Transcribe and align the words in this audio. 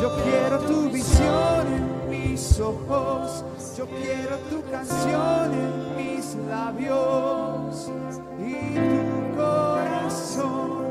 Yo 0.00 0.14
quiero 0.22 0.58
tu 0.60 0.90
visión 0.90 1.66
en 1.72 2.10
mis 2.10 2.60
ojos, 2.60 3.44
yo 3.76 3.86
quiero 3.86 4.36
tu 4.50 4.62
canción 4.70 5.52
en 5.52 5.96
mis 5.96 6.34
labios 6.48 7.90
y 8.38 8.74
tu 8.74 9.36
corazón 9.36 10.85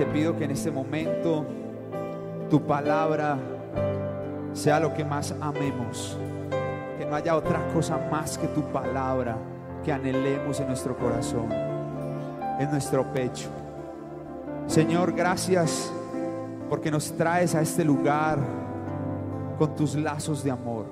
te 0.00 0.06
pido 0.06 0.34
que 0.34 0.44
en 0.44 0.52
este 0.52 0.70
momento 0.70 1.44
tu 2.48 2.62
palabra 2.62 3.36
sea 4.54 4.80
lo 4.80 4.94
que 4.94 5.04
más 5.04 5.34
amemos. 5.42 6.16
Que 6.96 7.04
no 7.04 7.14
haya 7.14 7.36
otra 7.36 7.60
cosa 7.74 8.00
más 8.10 8.38
que 8.38 8.46
tu 8.46 8.62
palabra 8.72 9.36
que 9.84 9.92
anhelemos 9.92 10.58
en 10.58 10.68
nuestro 10.68 10.96
corazón, 10.96 11.52
en 11.52 12.70
nuestro 12.70 13.12
pecho. 13.12 13.50
Señor, 14.66 15.12
gracias 15.12 15.92
porque 16.70 16.90
nos 16.90 17.12
traes 17.12 17.54
a 17.54 17.60
este 17.60 17.84
lugar 17.84 18.38
con 19.58 19.76
tus 19.76 19.96
lazos 19.96 20.42
de 20.42 20.50
amor. 20.50 20.86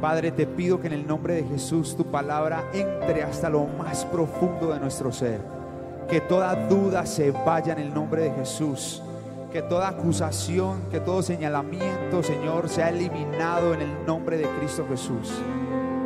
Padre, 0.00 0.30
te 0.30 0.46
pido 0.46 0.80
que 0.80 0.86
en 0.86 0.92
el 0.92 1.04
nombre 1.04 1.34
de 1.34 1.42
Jesús 1.42 1.96
tu 1.96 2.04
palabra 2.04 2.70
entre 2.72 3.24
hasta 3.24 3.50
lo 3.50 3.64
más 3.66 4.04
profundo 4.04 4.72
de 4.72 4.78
nuestro 4.78 5.10
ser. 5.10 5.59
Que 6.10 6.20
toda 6.20 6.54
duda 6.68 7.06
se 7.06 7.30
vaya 7.30 7.72
en 7.72 7.78
el 7.78 7.94
nombre 7.94 8.22
de 8.22 8.32
Jesús 8.32 9.02
que 9.50 9.62
toda 9.62 9.88
acusación, 9.88 10.82
que 10.90 11.00
todo 11.00 11.22
señalamiento, 11.22 12.22
Señor, 12.22 12.68
sea 12.68 12.90
eliminado 12.90 13.74
en 13.74 13.82
el 13.82 14.06
nombre 14.06 14.38
de 14.38 14.46
Cristo 14.58 14.86
Jesús. 14.88 15.32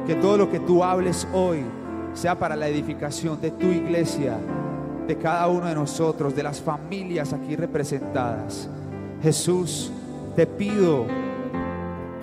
Que 0.06 0.14
todo 0.14 0.36
lo 0.38 0.50
que 0.50 0.60
tú 0.60 0.82
hables 0.82 1.28
hoy 1.32 1.62
sea 2.14 2.38
para 2.38 2.56
la 2.56 2.68
edificación 2.68 3.40
de 3.40 3.50
tu 3.50 3.66
iglesia, 3.66 4.36
de 5.06 5.16
cada 5.16 5.46
uno 5.48 5.66
de 5.66 5.74
nosotros, 5.74 6.34
de 6.34 6.42
las 6.42 6.60
familias 6.60 7.32
aquí 7.32 7.54
representadas. 7.54 8.68
Jesús, 9.22 9.92
te 10.34 10.46
pido 10.46 11.04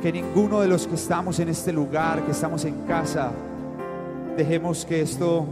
que 0.01 0.11
ninguno 0.11 0.61
de 0.61 0.67
los 0.67 0.87
que 0.87 0.95
estamos 0.95 1.39
en 1.39 1.49
este 1.49 1.71
lugar, 1.71 2.23
que 2.25 2.31
estamos 2.31 2.65
en 2.65 2.81
casa, 2.87 3.31
dejemos 4.35 4.85
que 4.85 5.01
esto 5.01 5.45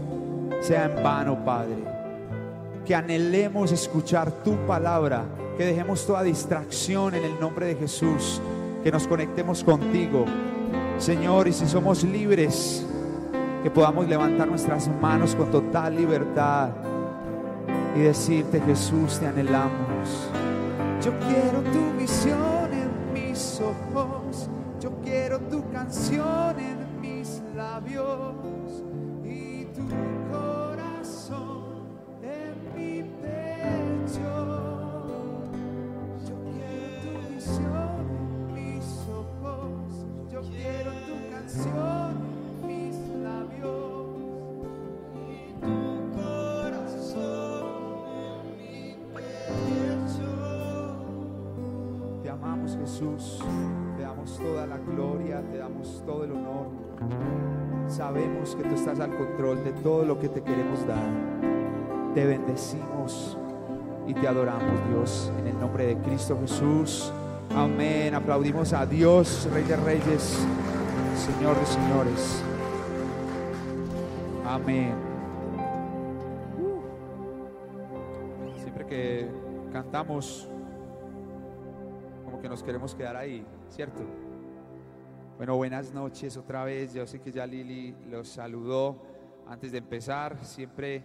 sea 0.62 0.86
en 0.86 1.04
vano, 1.04 1.46
Padre. 1.46 1.99
Que 2.90 2.96
anhelemos 2.96 3.72
escuchar 3.72 4.32
tu 4.44 4.56
palabra 4.66 5.24
que 5.56 5.64
dejemos 5.64 6.08
toda 6.08 6.24
distracción 6.24 7.14
en 7.14 7.24
el 7.24 7.40
nombre 7.40 7.68
de 7.68 7.76
Jesús, 7.76 8.42
que 8.84 8.92
nos 8.92 9.08
conectemos 9.08 9.64
contigo. 9.64 10.26
Señor, 10.98 11.48
y 11.48 11.54
si 11.54 11.68
somos 11.68 12.04
libres, 12.04 12.84
que 13.62 13.70
podamos 13.70 14.08
levantar 14.08 14.48
nuestras 14.48 14.88
manos 15.00 15.36
con 15.36 15.52
total 15.52 15.98
libertad 15.98 16.72
y 17.96 18.00
decirte, 18.00 18.60
Jesús, 18.60 19.20
te 19.20 19.28
anhelamos. 19.28 20.28
Yo 21.06 21.12
quiero 21.20 21.62
tu 21.72 21.96
visión 21.96 22.74
en 22.74 23.14
mis 23.14 23.62
ojos, 23.62 24.50
yo 24.82 24.90
quiero 25.04 25.38
tu 25.42 25.64
canción 25.72 26.60
en 26.60 27.00
mis 27.00 27.40
labios 27.56 28.59
Jesús, 53.00 53.40
te 53.96 54.04
damos 54.04 54.38
toda 54.38 54.68
la 54.68 54.78
gloria, 54.78 55.42
te 55.50 55.58
damos 55.58 56.04
todo 56.06 56.26
el 56.26 56.34
honor. 56.34 56.68
Sabemos 57.88 58.58
que 58.58 58.64
tú 58.64 58.76
estás 58.76 59.00
al 59.00 59.16
control 59.16 59.64
de 59.64 59.72
todo 59.72 60.04
lo 60.04 60.20
que 60.20 60.28
te 60.28 60.42
queremos 60.42 60.86
dar. 60.86 61.10
Te 62.14 62.26
bendecimos 62.26 63.38
y 64.06 64.14
te 64.14 64.28
adoramos, 64.28 64.74
Dios, 64.90 65.32
en 65.40 65.48
el 65.48 65.58
nombre 65.58 65.86
de 65.86 65.98
Cristo 66.00 66.38
Jesús. 66.42 67.14
Amén. 67.56 68.14
Aplaudimos 68.16 68.74
a 68.74 68.86
Dios, 68.86 69.48
Rey 69.54 69.64
de 69.64 69.78
Reyes, 69.78 70.46
Señor 71.16 71.58
de 71.58 71.66
Señores. 71.66 72.44
Amén. 74.46 74.94
Siempre 78.58 78.86
que 78.86 79.32
cantamos, 79.72 80.49
queremos 82.64 82.96
quedar 82.96 83.16
ahí, 83.16 83.46
¿cierto? 83.70 84.04
Bueno, 85.38 85.56
buenas 85.56 85.94
noches 85.94 86.36
otra 86.38 86.64
vez. 86.64 86.94
Yo 86.94 87.08
sé 87.08 87.20
que 87.22 87.32
ya 87.32 87.46
Lili 87.46 87.96
los 88.10 88.28
saludó 88.28 89.02
antes 89.48 89.72
de 89.72 89.78
empezar. 89.78 90.44
Siempre 90.44 91.04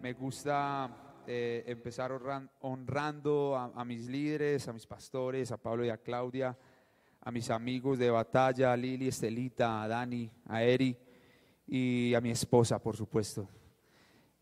me 0.00 0.12
gusta 0.12 1.22
eh, 1.26 1.64
empezar 1.66 2.12
honran- 2.12 2.48
honrando 2.60 3.56
a, 3.56 3.72
a 3.74 3.84
mis 3.84 4.06
líderes, 4.06 4.68
a 4.68 4.72
mis 4.72 4.86
pastores, 4.86 5.50
a 5.50 5.56
Pablo 5.56 5.84
y 5.84 5.88
a 5.88 5.96
Claudia, 5.96 6.56
a 7.20 7.30
mis 7.32 7.50
amigos 7.50 7.98
de 7.98 8.10
batalla, 8.10 8.72
a 8.72 8.76
Lili, 8.76 9.08
Estelita, 9.08 9.82
a 9.82 9.88
Dani, 9.88 10.30
a 10.46 10.62
Eri 10.62 10.96
y 11.66 12.14
a 12.14 12.20
mi 12.20 12.30
esposa, 12.30 12.80
por 12.80 12.96
supuesto. 12.96 13.48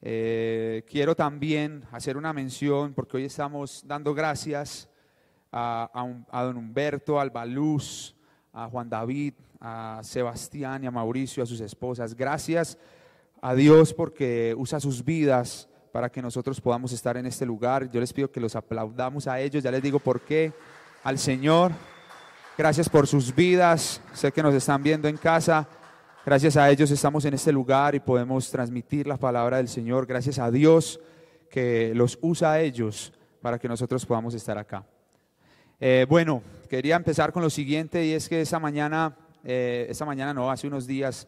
Eh, 0.02 0.84
quiero 0.86 1.14
también 1.14 1.84
hacer 1.92 2.16
una 2.16 2.32
mención, 2.32 2.92
porque 2.92 3.18
hoy 3.18 3.24
estamos 3.24 3.84
dando 3.86 4.12
gracias 4.12 4.89
a, 5.52 5.90
a 5.92 6.02
un- 6.02 6.26
a 6.30 6.42
don 6.42 6.56
Humberto, 6.56 7.18
a 7.18 7.22
Albaluz, 7.22 8.14
a 8.52 8.68
Juan 8.68 8.88
David, 8.88 9.34
a 9.60 10.00
Sebastián 10.02 10.84
y 10.84 10.86
a 10.86 10.90
Mauricio, 10.90 11.42
a 11.42 11.46
sus 11.46 11.60
esposas. 11.60 12.14
Gracias 12.14 12.78
a 13.42 13.54
Dios 13.54 13.92
porque 13.94 14.54
usa 14.56 14.80
sus 14.80 15.04
vidas 15.04 15.68
para 15.92 16.08
que 16.10 16.22
nosotros 16.22 16.60
podamos 16.60 16.92
estar 16.92 17.16
en 17.16 17.26
este 17.26 17.44
lugar. 17.44 17.90
Yo 17.90 18.00
les 18.00 18.12
pido 18.12 18.30
que 18.30 18.40
los 18.40 18.54
aplaudamos 18.56 19.26
a 19.26 19.40
ellos, 19.40 19.62
ya 19.62 19.70
les 19.70 19.82
digo 19.82 19.98
por 19.98 20.20
qué, 20.20 20.52
al 21.02 21.18
Señor. 21.18 21.72
Gracias 22.56 22.88
por 22.88 23.06
sus 23.06 23.34
vidas, 23.34 24.00
sé 24.12 24.30
que 24.32 24.42
nos 24.42 24.54
están 24.54 24.82
viendo 24.82 25.08
en 25.08 25.16
casa. 25.16 25.66
Gracias 26.26 26.56
a 26.58 26.68
ellos 26.70 26.90
estamos 26.90 27.24
en 27.24 27.32
este 27.34 27.50
lugar 27.50 27.94
y 27.94 28.00
podemos 28.00 28.50
transmitir 28.50 29.06
la 29.06 29.16
palabra 29.16 29.56
del 29.56 29.68
Señor. 29.68 30.06
Gracias 30.06 30.38
a 30.38 30.50
Dios 30.50 31.00
que 31.50 31.92
los 31.94 32.18
usa 32.20 32.52
a 32.52 32.60
ellos 32.60 33.12
para 33.40 33.58
que 33.58 33.66
nosotros 33.68 34.04
podamos 34.04 34.34
estar 34.34 34.58
acá. 34.58 34.84
Eh, 35.82 36.04
bueno, 36.06 36.42
quería 36.68 36.94
empezar 36.96 37.32
con 37.32 37.42
lo 37.42 37.48
siguiente 37.48 38.04
y 38.04 38.12
es 38.12 38.28
que 38.28 38.42
esa 38.42 38.58
mañana, 38.58 39.16
eh, 39.42 39.86
esta 39.88 40.04
mañana 40.04 40.34
no, 40.34 40.50
hace 40.50 40.66
unos 40.66 40.86
días 40.86 41.26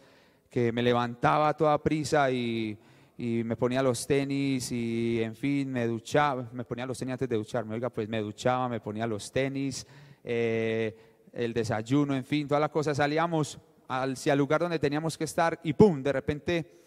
que 0.50 0.70
me 0.72 0.82
levantaba 0.82 1.48
a 1.48 1.56
toda 1.56 1.82
prisa 1.82 2.30
y, 2.30 2.78
me 3.16 3.56
ponía 3.56 3.82
los 3.84 4.04
tenis 4.04 4.72
y 4.72 5.22
en 5.22 5.36
fin, 5.36 5.70
me 5.70 5.86
duchaba, 5.86 6.48
me 6.52 6.64
ponía 6.64 6.84
los 6.84 6.98
tenis 6.98 7.12
antes 7.12 7.28
de 7.28 7.36
ducharme, 7.36 7.76
oiga, 7.76 7.88
pues 7.88 8.08
me 8.08 8.20
duchaba, 8.20 8.68
me 8.68 8.80
ponía 8.80 9.06
los 9.06 9.30
tenis, 9.30 9.86
eh, 10.24 10.96
el 11.32 11.54
desayuno, 11.54 12.16
en 12.16 12.24
fin, 12.24 12.48
todas 12.48 12.60
las 12.60 12.70
cosas. 12.70 12.96
Salíamos 12.96 13.60
hacia 13.86 14.32
el 14.32 14.38
lugar 14.40 14.60
donde 14.60 14.80
teníamos 14.80 15.16
que 15.16 15.22
estar 15.22 15.60
y 15.62 15.72
¡pum! 15.72 16.02
De 16.02 16.12
repente 16.12 16.82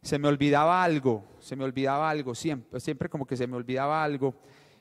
se 0.00 0.18
me 0.18 0.28
olvidaba 0.28 0.82
algo, 0.82 1.24
se 1.40 1.54
me 1.56 1.64
olvidaba 1.64 2.08
algo, 2.08 2.34
siempre, 2.34 2.80
siempre 2.80 3.10
como 3.10 3.26
que 3.26 3.36
se 3.36 3.46
me 3.46 3.54
olvidaba 3.54 4.02
algo 4.02 4.34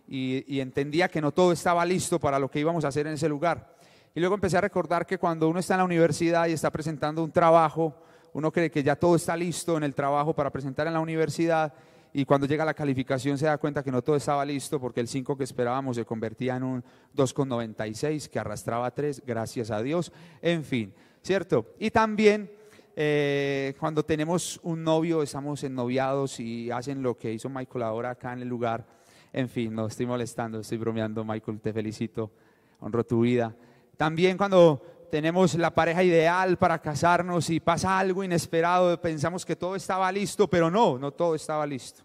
y, 0.08 0.60
entendía 0.60 1.08
que 1.08 1.22
no 1.22 1.32
todo 1.32 1.52
estaba 1.52 1.86
listo 1.86 2.20
para 2.20 2.40
lo 2.40 2.50
que 2.50 2.60
íbamos 2.60 2.86
a 2.86 2.90
hacer 2.90 3.08
en 3.08 3.14
ese 3.14 3.30
lugar. 3.30 3.76
Y 4.14 4.20
luego 4.20 4.36
empecé 4.36 4.58
a 4.58 4.62
recordar 4.62 5.06
que 5.06 5.18
cuando 5.18 5.50
uno 5.50 5.60
está 5.60 5.74
en 5.74 5.80
la 5.80 5.86
universidad 5.86 6.48
y 6.48 6.54
está 6.54 6.72
presentando 6.72 7.24
un 7.24 7.32
trabajo, 7.32 7.96
uno 8.34 8.52
cree 8.52 8.72
que 8.72 8.84
ya 8.84 8.96
todo 8.96 9.16
está 9.16 9.36
listo 9.36 9.78
en 9.78 9.84
el 9.84 9.96
trabajo 9.96 10.34
para 10.34 10.52
presentar 10.52 10.88
en 10.88 10.94
la 10.94 11.00
universidad 11.00 11.74
y 12.18 12.24
cuando 12.24 12.48
llega 12.48 12.64
la 12.64 12.74
calificación 12.74 13.38
se 13.38 13.46
da 13.46 13.58
cuenta 13.58 13.84
que 13.84 13.92
no 13.92 14.02
todo 14.02 14.16
estaba 14.16 14.46
listo 14.46 14.80
porque 14.80 15.02
el 15.02 15.10
5 15.10 15.36
que 15.38 15.44
esperábamos 15.44 15.98
se 15.98 16.06
convertía 16.06 16.56
en 16.56 16.64
un 16.64 16.84
2,96 17.14 18.30
que 18.30 18.40
arrastraba 18.40 18.90
3, 18.90 19.24
gracias 19.26 19.70
a 19.70 19.82
Dios. 19.82 20.14
En 20.42 20.64
fin, 20.64 20.94
¿cierto? 21.22 21.74
Y 21.78 21.92
también 21.92 22.50
eh, 22.96 23.74
cuando 23.78 24.04
tenemos 24.04 24.62
un 24.64 24.82
novio, 24.82 25.24
estamos 25.24 25.62
ennoviados 25.66 26.40
y 26.40 26.72
hacen 26.72 27.04
lo 27.04 27.18
que 27.18 27.34
hizo 27.34 27.50
Michael 27.50 27.84
ahora 27.84 28.12
acá 28.12 28.32
en 28.32 28.44
el 28.44 28.48
lugar. 28.48 28.86
En 29.38 29.50
fin, 29.50 29.76
no 29.76 29.88
estoy 29.88 30.06
molestando, 30.06 30.62
estoy 30.62 30.78
bromeando, 30.78 31.26
Michael, 31.26 31.60
te 31.60 31.74
felicito, 31.74 32.32
honro 32.80 33.04
tu 33.04 33.20
vida. 33.20 33.54
También 33.98 34.38
cuando 34.38 34.82
tenemos 35.12 35.56
la 35.56 35.76
pareja 35.76 36.04
ideal 36.04 36.58
para 36.58 36.80
casarnos 36.80 37.50
y 37.50 37.60
pasa 37.60 38.00
algo 38.00 38.24
inesperado, 38.24 39.02
pensamos 39.02 39.46
que 39.46 39.58
todo 39.58 39.76
estaba 39.76 40.10
listo, 40.10 40.50
pero 40.50 40.72
no, 40.72 40.98
no 40.98 41.12
todo 41.12 41.36
estaba 41.36 41.68
listo. 41.68 42.02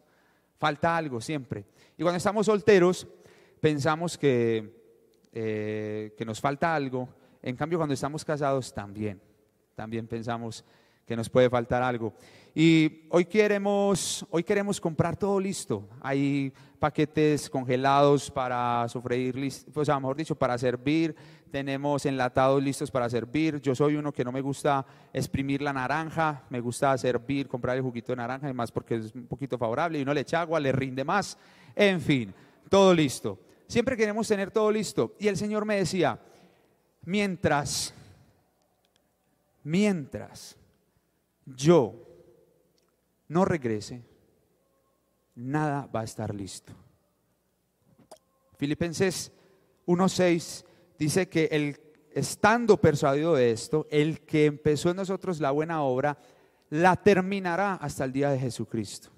Falta 0.59 0.97
algo 0.97 1.21
siempre. 1.21 1.67
Y 1.97 2.03
cuando 2.03 2.17
estamos 2.17 2.47
solteros, 2.47 3.07
pensamos 3.61 4.19
que, 4.19 5.29
eh, 5.33 6.13
que 6.19 6.25
nos 6.25 6.41
falta 6.41 6.75
algo. 6.75 7.09
En 7.43 7.55
cambio, 7.55 7.79
cuando 7.79 7.95
estamos 7.95 8.25
casados, 8.25 8.75
también, 8.75 9.21
también 9.77 10.09
pensamos 10.09 10.65
que 11.11 11.17
nos 11.17 11.29
puede 11.29 11.51
faltar 11.51 11.83
algo. 11.83 12.15
Y 12.55 13.01
hoy 13.09 13.25
queremos, 13.25 14.25
hoy 14.31 14.45
queremos 14.45 14.81
comprar 14.81 15.17
todo 15.17 15.41
listo. 15.41 15.89
Hay 16.01 16.53
paquetes 16.79 17.51
congelados 17.51 18.31
para 18.31 18.87
sofreír, 18.89 19.35
o 19.75 19.85
sea, 19.85 19.99
mejor 19.99 20.17
dicho, 20.17 20.37
para 20.37 20.57
servir. 20.57 21.17
Tenemos 21.51 22.07
enlatados 22.07 22.63
listos 22.63 22.93
para 22.93 23.11
servir. 23.11 23.61
Yo 23.61 23.75
soy 23.75 23.97
uno 23.97 24.13
que 24.13 24.23
no 24.23 24.31
me 24.31 24.41
gusta 24.41 24.87
exprimir 25.13 25.63
la 25.63 25.73
naranja, 25.73 26.45
me 26.49 26.61
gusta 26.61 26.97
servir, 26.97 27.49
comprar 27.49 27.77
el 27.77 27.83
juguito 27.83 28.13
de 28.13 28.17
naranja, 28.17 28.49
y 28.49 28.55
más 28.55 28.71
porque 28.71 28.95
es 28.95 29.13
un 29.13 29.27
poquito 29.27 29.59
favorable 29.59 29.99
y 29.99 30.03
uno 30.03 30.15
le 30.15 30.21
echa 30.21 30.43
agua, 30.43 30.61
le 30.61 30.71
rinde 30.71 31.03
más. 31.03 31.37
En 31.75 32.01
fin, 32.01 32.33
todo 32.69 32.95
listo. 32.95 33.37
Siempre 33.67 33.97
queremos 33.97 34.29
tener 34.29 34.53
todo 34.53 34.71
listo. 34.71 35.17
Y 35.19 35.27
el 35.27 35.37
Señor 35.37 35.65
me 35.65 35.75
decía, 35.75 36.21
mientras, 37.05 37.93
mientras 39.65 40.57
yo 41.57 41.95
no 43.29 43.45
regrese, 43.45 44.03
nada 45.35 45.89
va 45.95 46.01
a 46.01 46.05
estar 46.05 46.35
listo. 46.35 46.73
Filipenses 48.57 49.33
1.6 49.87 50.65
dice 50.99 51.29
que 51.29 51.49
el, 51.51 51.81
estando 52.13 52.77
persuadido 52.77 53.35
de 53.35 53.53
esto, 53.53 53.87
el 53.91 54.21
que 54.21 54.47
empezó 54.47 54.91
en 54.91 54.97
nosotros 54.97 55.41
la 55.41 55.51
buena 55.51 55.83
obra, 55.83 56.19
la 56.71 56.97
terminará 56.97 57.75
hasta 57.75 58.05
el 58.05 58.13
día 58.13 58.31
de 58.31 58.39
Jesucristo. 58.39 59.11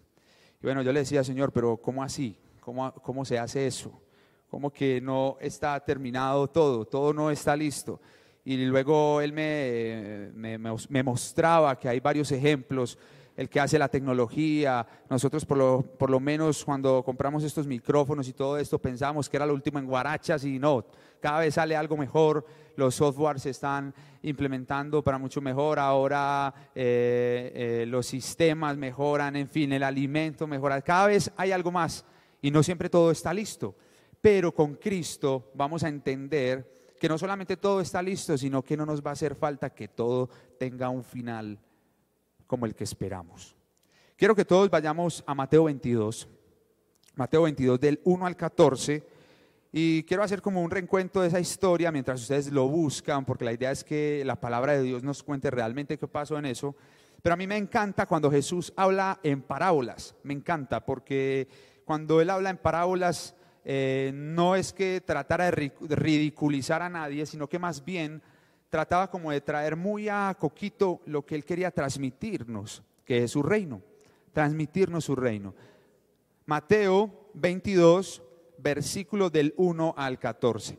Y 0.61 0.67
bueno, 0.67 0.83
yo 0.83 0.93
le 0.93 1.01
decía, 1.01 1.25
Señor, 1.25 1.53
pero 1.53 1.77
¿cómo 1.77 2.03
así? 2.03 2.39
¿Cómo, 2.61 2.93
cómo 2.95 3.25
se 3.25 3.39
hace 3.39 3.67
eso? 3.67 4.01
¿Cómo 4.49 4.71
que 4.71 5.01
no 5.01 5.37
está 5.41 5.81
terminado 5.81 6.49
todo? 6.49 6.85
Todo 6.85 7.13
no 7.13 7.31
está 7.31 7.57
listo. 7.57 8.01
Y 8.45 8.57
luego 8.57 9.21
él 9.21 9.33
me, 9.33 10.59
me, 10.59 11.03
mostraba 11.03 11.79
que 11.79 11.89
hay 11.89 12.01
varios 12.01 12.33
ejemplos 12.33 12.99
el 13.37 13.49
que 13.49 13.61
hace 13.61 13.79
la 13.79 13.89
tecnología. 13.89 14.85
Nosotros 15.09 15.47
por 15.47 15.59
lo, 15.59 15.83
por 15.83 16.11
lo, 16.11 16.19
menos 16.19 16.65
cuando 16.65 17.05
compramos 17.05 17.45
estos 17.45 17.69
micrófonos 17.69 18.27
y 18.29 18.33
todo 18.33 18.59
esto 18.59 18.81
pensamos 18.81 19.29
que 19.29 19.37
era 19.37 19.47
lo 19.47 19.55
último 19.55 19.79
en 19.79 19.87
guarachas 19.87 20.45
y 20.45 20.59
no, 20.59 20.85
cada 21.21 21.39
vez 21.39 21.55
sale 21.55 21.77
algo 21.77 21.97
mejor, 21.97 22.45
los 22.77 22.97
softwares 22.97 23.43
se 23.43 23.51
están 23.51 23.95
implementando 24.23 25.03
para 25.03 25.19
mucho 25.19 25.41
mejor, 25.41 25.79
ahora 25.79 26.53
eh, 26.75 27.53
eh, 27.55 27.87
los 27.87 28.07
sistemas 28.07 28.77
mejoran, 28.77 29.37
en 29.37 29.49
fin, 29.49 29.73
el 29.73 29.85
alimento 29.85 30.49
mejora, 30.49 30.83
cada 30.83 31.07
vez 31.07 31.31
hay 31.37 31.53
algo 31.53 31.71
más 31.71 32.05
y 32.41 32.51
no 32.51 32.63
siempre 32.63 32.91
todo 32.91 33.13
está 33.13 33.33
listo, 33.33 33.77
pero 34.21 34.53
con 34.53 34.75
Cristo 34.75 35.53
vamos 35.55 35.85
a 35.85 35.89
entender 35.89 36.82
que 37.03 37.09
no 37.09 37.19
solamente 37.19 37.57
todo 37.57 37.81
está 37.81 38.01
listo, 38.01 38.39
sino 38.39 38.63
que 38.63 38.77
no 38.77 38.87
nos 38.87 39.03
va 39.03 39.11
a 39.11 39.15
hacer 39.15 39.35
falta 39.35 39.75
que 39.75 39.89
todo 39.89 40.31
tenga 40.57 40.89
un 40.89 41.03
final 41.03 41.59
como 42.47 42.65
el 42.65 42.77
que 42.77 42.85
esperamos. 42.85 43.57
Quiero 44.15 44.37
que 44.37 44.45
todos 44.45 44.71
vayamos 44.71 45.25
a 45.27 45.35
Mateo 45.35 45.65
22, 45.65 46.29
Mateo 47.17 47.43
22 47.43 47.81
del 47.81 48.01
1 48.05 48.25
al 48.25 48.37
14, 48.37 49.05
y 49.73 50.05
quiero 50.05 50.23
hacer 50.23 50.41
como 50.41 50.63
un 50.63 50.71
reencuentro 50.71 51.23
de 51.23 51.27
esa 51.27 51.41
historia 51.41 51.91
mientras 51.91 52.21
ustedes 52.21 52.53
lo 52.53 52.69
buscan, 52.69 53.25
porque 53.25 53.47
la 53.47 53.53
idea 53.53 53.73
es 53.73 53.83
que 53.83 54.23
la 54.25 54.37
palabra 54.37 54.75
de 54.75 54.83
Dios 54.83 55.03
nos 55.03 55.25
cuente 55.25 55.51
realmente 55.51 55.99
qué 55.99 56.07
pasó 56.07 56.39
en 56.39 56.47
eso. 56.47 56.77
Pero 57.21 57.35
a 57.35 57.37
mí 57.37 57.49
me 57.49 57.57
encanta 57.57 58.07
cuando 58.07 58.31
Jesús 58.31 58.73
habla 58.77 59.19
en 59.25 59.43
parábolas, 59.43 60.15
me 60.23 60.35
encanta, 60.35 60.87
porque 60.87 61.49
cuando 61.85 62.21
Él 62.21 62.31
habla 62.31 62.51
en 62.51 62.59
parábolas, 62.59 63.35
eh, 63.65 64.11
no 64.15 64.57
es 64.57 64.73
que 64.73 65.01
tratara 65.05 65.51
de 65.51 65.71
ridiculizar 65.97 66.83
a 66.83 66.89
nadie, 66.89 67.27
sino 67.27 67.49
que 67.49 67.59
más 67.59 67.85
bien 67.85 68.23
trataba 68.69 69.11
como 69.11 69.31
de 69.31 69.41
traer 69.41 69.77
muy 69.77 70.09
a 70.09 70.35
coquito 70.39 71.01
lo 71.07 71.25
que 71.25 71.35
él 71.35 71.45
quería 71.45 71.71
transmitirnos, 71.71 72.83
que 73.05 73.25
es 73.25 73.31
su 73.31 73.43
reino, 73.43 73.83
transmitirnos 74.33 75.05
su 75.05 75.15
reino. 75.15 75.55
Mateo 76.47 77.29
22, 77.35 78.23
versículo 78.59 79.31
del 79.31 79.55
1 79.57 79.95
al 79.97 80.19
14. 80.19 80.79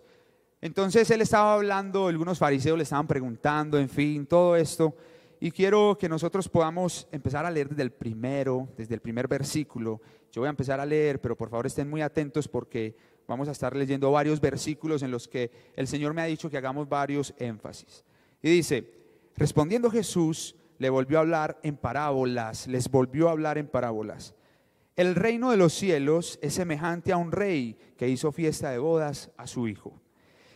Entonces 0.61 1.09
él 1.11 1.21
estaba 1.21 1.53
hablando, 1.53 2.07
algunos 2.07 2.39
fariseos 2.39 2.77
le 2.77 2.83
estaban 2.83 3.07
preguntando, 3.07 3.77
en 3.77 3.89
fin, 3.89 4.25
todo 4.25 4.55
esto. 4.55 4.95
Y 5.39 5.51
quiero 5.51 5.97
que 5.99 6.07
nosotros 6.07 6.47
podamos 6.47 7.07
empezar 7.11 7.45
a 7.45 7.51
leer 7.51 7.69
desde 7.69 7.83
el 7.83 7.91
primero, 7.91 8.69
desde 8.77 8.95
el 8.95 9.01
primer 9.01 9.27
versículo. 9.27 9.99
Yo 10.33 10.41
voy 10.41 10.47
a 10.47 10.49
empezar 10.49 10.81
a 10.81 10.85
leer, 10.85 11.21
pero 11.21 11.37
por 11.37 11.49
favor 11.49 11.65
estén 11.65 11.89
muy 11.89 12.01
atentos 12.01 12.49
porque 12.49 12.93
vamos 13.25 13.47
a 13.47 13.51
estar 13.51 13.73
leyendo 13.73 14.11
varios 14.11 14.41
versículos 14.41 15.01
en 15.01 15.11
los 15.11 15.29
que 15.29 15.51
el 15.77 15.87
Señor 15.87 16.13
me 16.13 16.21
ha 16.21 16.25
dicho 16.25 16.49
que 16.49 16.57
hagamos 16.57 16.89
varios 16.89 17.33
énfasis. 17.37 18.03
Y 18.41 18.49
dice, 18.49 18.91
respondiendo 19.37 19.89
Jesús, 19.89 20.55
le 20.79 20.89
volvió 20.89 21.19
a 21.19 21.21
hablar 21.21 21.59
en 21.63 21.77
parábolas, 21.77 22.67
les 22.67 22.89
volvió 22.89 23.29
a 23.29 23.31
hablar 23.31 23.57
en 23.57 23.67
parábolas. 23.67 24.35
El 24.97 25.15
reino 25.15 25.51
de 25.51 25.57
los 25.57 25.73
cielos 25.73 26.37
es 26.41 26.55
semejante 26.55 27.13
a 27.13 27.17
un 27.17 27.31
rey 27.31 27.77
que 27.95 28.09
hizo 28.09 28.33
fiesta 28.33 28.71
de 28.71 28.79
bodas 28.79 29.31
a 29.37 29.47
su 29.47 29.69
hijo. 29.69 30.01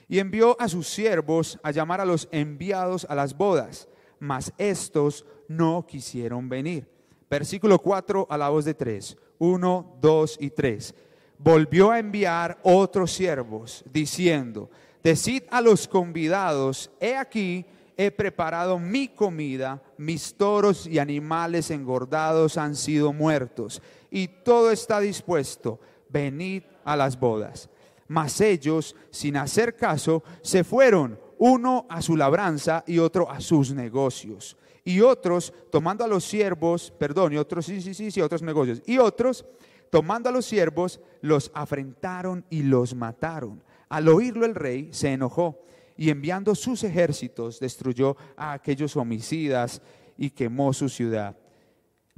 Y 0.09 0.19
envió 0.19 0.59
a 0.59 0.67
sus 0.67 0.87
siervos 0.87 1.59
a 1.63 1.71
llamar 1.71 2.01
a 2.01 2.05
los 2.05 2.27
enviados 2.31 3.05
a 3.09 3.15
las 3.15 3.37
bodas 3.37 3.87
mas 4.19 4.53
estos 4.57 5.25
no 5.47 5.85
quisieron 5.87 6.49
venir. 6.49 6.87
Versículo 7.29 7.79
4 7.79 8.27
a 8.29 8.37
la 8.37 8.49
voz 8.49 8.65
de 8.65 8.73
3. 8.73 9.17
1, 9.39 9.97
2 10.01 10.37
y 10.39 10.49
3. 10.49 10.95
Volvió 11.37 11.91
a 11.91 11.99
enviar 11.99 12.59
otros 12.63 13.11
siervos, 13.11 13.83
diciendo, 13.91 14.69
decid 15.03 15.43
a 15.51 15.61
los 15.61 15.87
convidados, 15.87 16.89
he 16.99 17.15
aquí, 17.15 17.65
he 17.95 18.11
preparado 18.11 18.79
mi 18.79 19.07
comida, 19.07 19.81
mis 19.97 20.33
toros 20.35 20.87
y 20.87 20.99
animales 20.99 21.71
engordados 21.71 22.57
han 22.57 22.75
sido 22.75 23.13
muertos, 23.13 23.81
y 24.09 24.27
todo 24.27 24.71
está 24.71 24.99
dispuesto, 24.99 25.79
venid 26.09 26.63
a 26.83 26.95
las 26.95 27.19
bodas. 27.19 27.69
Mas 28.07 28.39
ellos, 28.41 28.95
sin 29.11 29.37
hacer 29.37 29.75
caso, 29.75 30.23
se 30.41 30.63
fueron 30.63 31.19
uno 31.37 31.85
a 31.89 32.01
su 32.01 32.15
labranza 32.15 32.83
y 32.87 32.99
otro 32.99 33.29
a 33.29 33.41
sus 33.41 33.73
negocios. 33.73 34.57
Y 34.87 35.01
otros, 35.01 35.53
tomando 35.69 36.05
a 36.05 36.07
los 36.07 36.23
siervos, 36.23 36.93
perdón, 36.97 37.33
y 37.33 37.35
otros, 37.35 37.65
sí, 37.65 37.81
sí, 37.81 37.93
sí, 37.93 38.09
sí, 38.09 38.21
otros 38.21 38.41
negocios. 38.41 38.81
Y 38.85 38.99
otros, 38.99 39.43
tomando 39.89 40.29
a 40.29 40.31
los 40.31 40.45
siervos, 40.45 41.01
los 41.19 41.51
afrentaron 41.53 42.45
y 42.49 42.63
los 42.63 42.95
mataron. 42.95 43.61
Al 43.89 44.07
oírlo 44.07 44.45
el 44.45 44.55
rey 44.55 44.87
se 44.93 45.11
enojó 45.11 45.61
y 45.97 46.09
enviando 46.09 46.55
sus 46.55 46.85
ejércitos 46.85 47.59
destruyó 47.59 48.15
a 48.37 48.53
aquellos 48.53 48.95
homicidas 48.95 49.81
y 50.17 50.29
quemó 50.29 50.71
su 50.71 50.87
ciudad. 50.87 51.35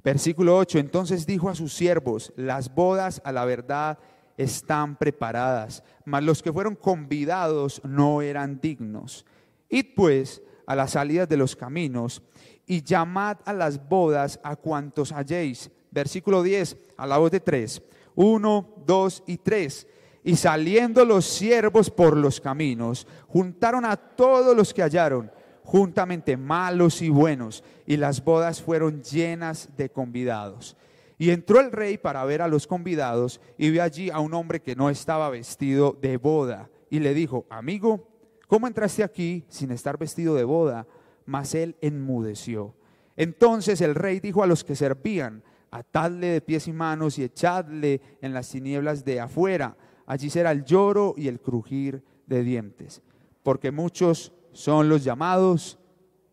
Versículo 0.03 0.55
8, 0.55 0.77
entonces 0.77 1.25
dijo 1.25 1.49
a 1.49 1.55
sus 1.55 1.73
siervos, 1.73 2.31
las 2.35 2.71
bodas 2.71 3.19
a 3.25 3.31
la 3.31 3.45
verdad 3.45 3.97
están 4.37 4.95
preparadas, 4.95 5.83
mas 6.05 6.23
los 6.23 6.43
que 6.43 6.53
fueron 6.53 6.75
convidados 6.75 7.81
no 7.83 8.21
eran 8.21 8.61
dignos. 8.61 9.25
Id 9.69 9.87
pues 9.95 10.43
a 10.69 10.75
las 10.75 10.91
salidas 10.91 11.27
de 11.27 11.35
los 11.35 11.55
caminos 11.55 12.21
y 12.69 12.83
llamad 12.83 13.37
a 13.45 13.51
las 13.51 13.89
bodas 13.89 14.39
a 14.43 14.55
cuantos 14.55 15.11
halléis. 15.11 15.71
Versículo 15.89 16.43
10, 16.43 16.77
a 16.97 17.07
la 17.07 17.17
voz 17.17 17.31
de 17.31 17.39
tres. 17.39 17.81
Uno, 18.13 18.75
dos 18.85 19.23
y 19.25 19.37
tres. 19.37 19.87
Y 20.23 20.35
saliendo 20.35 21.03
los 21.03 21.25
siervos 21.25 21.89
por 21.89 22.15
los 22.15 22.39
caminos, 22.39 23.07
juntaron 23.27 23.85
a 23.85 23.97
todos 23.97 24.55
los 24.55 24.71
que 24.71 24.83
hallaron 24.83 25.31
juntamente 25.63 26.37
malos 26.37 27.01
y 27.01 27.09
buenos, 27.09 27.63
y 27.85 27.97
las 27.97 28.23
bodas 28.23 28.61
fueron 28.61 29.01
llenas 29.03 29.69
de 29.75 29.89
convidados. 29.89 30.77
Y 31.17 31.31
entró 31.31 31.59
el 31.59 31.71
rey 31.71 31.97
para 31.97 32.23
ver 32.23 32.43
a 32.43 32.47
los 32.47 32.67
convidados 32.67 33.41
y 33.57 33.71
vio 33.71 33.81
allí 33.81 34.11
a 34.11 34.19
un 34.19 34.35
hombre 34.35 34.61
que 34.61 34.75
no 34.75 34.91
estaba 34.91 35.29
vestido 35.29 35.97
de 35.99 36.17
boda. 36.17 36.69
Y 36.91 36.99
le 36.99 37.15
dijo, 37.15 37.45
amigo, 37.49 38.07
¿cómo 38.47 38.67
entraste 38.67 39.03
aquí 39.03 39.43
sin 39.49 39.71
estar 39.71 39.97
vestido 39.97 40.35
de 40.35 40.43
boda? 40.43 40.87
Mas 41.29 41.53
él 41.53 41.75
enmudeció. 41.79 42.73
Entonces 43.15 43.81
el 43.81 43.93
rey 43.93 44.19
dijo 44.19 44.41
a 44.41 44.47
los 44.47 44.63
que 44.63 44.75
servían, 44.75 45.43
atadle 45.69 46.25
de 46.25 46.41
pies 46.41 46.67
y 46.67 46.73
manos 46.73 47.19
y 47.19 47.23
echadle 47.23 48.01
en 48.19 48.33
las 48.33 48.49
tinieblas 48.49 49.05
de 49.05 49.19
afuera. 49.19 49.77
Allí 50.07 50.31
será 50.31 50.51
el 50.51 50.65
lloro 50.65 51.13
y 51.15 51.27
el 51.27 51.39
crujir 51.39 52.03
de 52.25 52.41
dientes, 52.41 53.03
porque 53.43 53.69
muchos 53.69 54.31
son 54.53 54.89
los 54.89 55.03
llamados 55.03 55.77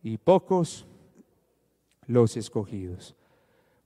y 0.03 0.17
pocos 0.17 0.87
los 2.07 2.35
escogidos. 2.39 3.15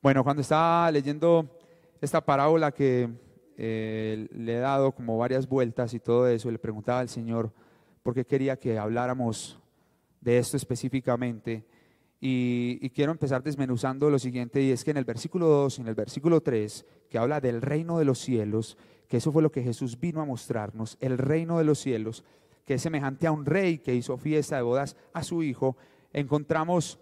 Bueno, 0.01 0.23
cuando 0.23 0.43
estaba 0.43 0.93
leyendo 0.93 1.59
esta 2.01 2.25
parábola 2.25 2.71
que 2.71 3.11
eh, 3.57 4.29
le 4.31 4.59
he 4.59 4.61
dado 4.61 4.93
como 4.93 5.19
varias 5.19 5.49
vueltas 5.49 5.93
y 5.93 5.99
todo 5.99 6.29
eso, 6.29 6.53
le 6.53 6.59
preguntaba 6.61 7.01
al 7.01 7.09
Señor 7.09 7.53
por 8.05 8.15
qué 8.15 8.25
quería 8.25 8.57
que 8.57 8.79
habláramos 8.79 9.59
de 10.21 10.39
esto 10.39 10.57
específicamente. 10.57 11.65
Y, 12.21 12.91
quiero 12.91 13.13
empezar 13.13 13.43
desmenuzando 13.43 14.11
lo 14.11 14.19
siguiente, 14.19 14.61
y 14.63 14.71
es 14.71 14.85
que 14.85 14.91
en 14.91 14.99
el 14.99 15.05
versículo 15.05 15.47
2 15.47 15.79
y 15.79 15.81
en 15.83 15.89
el 15.89 15.95
versículo 15.95 16.43
3, 16.43 16.85
que 17.09 17.19
habla 17.19 17.41
del 17.41 17.63
reino 17.63 17.99
de 17.99 18.05
los 18.05 18.19
cielos, 18.19 18.77
que 19.09 19.17
eso 19.17 19.33
fue 19.33 19.43
lo 19.43 19.51
que 19.51 19.63
Jesús 19.63 19.99
vino 19.99 20.21
a 20.21 20.27
mostrarnos, 20.27 20.99
el 21.01 21.17
reino 21.17 21.57
de 21.59 21.65
los 21.65 21.79
cielos, 21.79 22.25
que 22.67 22.75
es 22.75 22.83
semejante 22.83 23.27
a 23.27 23.33
un 23.33 23.47
rey 23.47 23.79
que 23.79 23.95
hizo 23.95 24.19
fiesta 24.19 24.57
de 24.57 24.63
bodas 24.63 24.97
a 25.15 25.23
su 25.23 25.43
hijo, 25.43 25.77
encontramos 26.13 27.01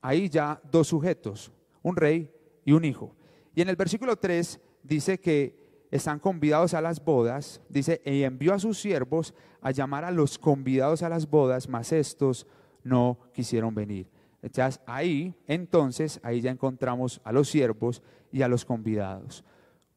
ahí 0.00 0.28
ya 0.28 0.60
dos 0.72 0.88
sujetos, 0.88 1.52
un 1.82 1.96
rey 1.96 2.30
y 2.64 2.72
un 2.72 2.84
hijo. 2.84 3.14
Y 3.54 3.60
en 3.60 3.68
el 3.68 3.76
versículo 3.76 4.16
3 4.16 4.58
dice 4.82 5.18
que 5.20 5.65
están 5.90 6.18
convidados 6.18 6.74
a 6.74 6.80
las 6.80 7.04
bodas, 7.04 7.60
dice, 7.68 8.00
y 8.04 8.22
envió 8.22 8.54
a 8.54 8.58
sus 8.58 8.78
siervos 8.80 9.34
a 9.60 9.70
llamar 9.70 10.04
a 10.04 10.10
los 10.10 10.38
convidados 10.38 11.02
a 11.02 11.08
las 11.08 11.28
bodas, 11.28 11.68
mas 11.68 11.92
estos 11.92 12.46
no 12.82 13.18
quisieron 13.32 13.74
venir. 13.74 14.08
Entonces, 14.42 14.80
ahí, 14.86 15.34
entonces, 15.46 16.20
ahí 16.22 16.40
ya 16.40 16.50
encontramos 16.50 17.20
a 17.24 17.32
los 17.32 17.48
siervos 17.48 18.02
y 18.30 18.42
a 18.42 18.48
los 18.48 18.64
convidados. 18.64 19.44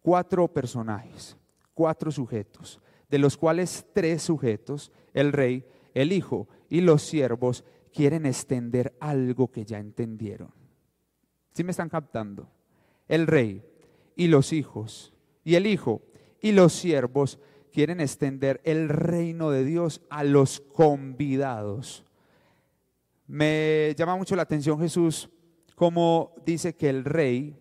Cuatro 0.01 0.47
personajes, 0.47 1.37
cuatro 1.73 2.11
sujetos, 2.11 2.79
de 3.09 3.19
los 3.19 3.37
cuales 3.37 3.85
tres 3.93 4.23
sujetos, 4.23 4.91
el 5.13 5.33
rey, 5.33 5.65
el 5.93 6.11
hijo 6.11 6.47
y 6.69 6.81
los 6.81 7.03
siervos, 7.03 7.63
quieren 7.93 8.25
extender 8.25 8.95
algo 8.99 9.51
que 9.51 9.65
ya 9.65 9.79
entendieron. 9.79 10.51
¿Sí 11.53 11.63
me 11.63 11.71
están 11.71 11.89
captando? 11.89 12.49
El 13.07 13.27
rey 13.27 13.63
y 14.15 14.27
los 14.27 14.53
hijos 14.53 15.13
y 15.49 15.55
el 15.55 15.65
hijo 15.65 16.03
y 16.41 16.51
los 16.51 16.73
siervos 16.73 17.39
quieren 17.73 18.01
extender 18.01 18.61
el 18.63 18.87
reino 18.87 19.49
de 19.49 19.65
Dios 19.65 19.99
a 20.11 20.23
los 20.23 20.59
convidados. 20.59 22.05
Me 23.25 23.95
llama 23.97 24.15
mucho 24.15 24.35
la 24.35 24.43
atención 24.43 24.79
Jesús 24.79 25.27
como 25.73 26.35
dice 26.45 26.75
que 26.75 26.87
el 26.87 27.03
rey 27.03 27.57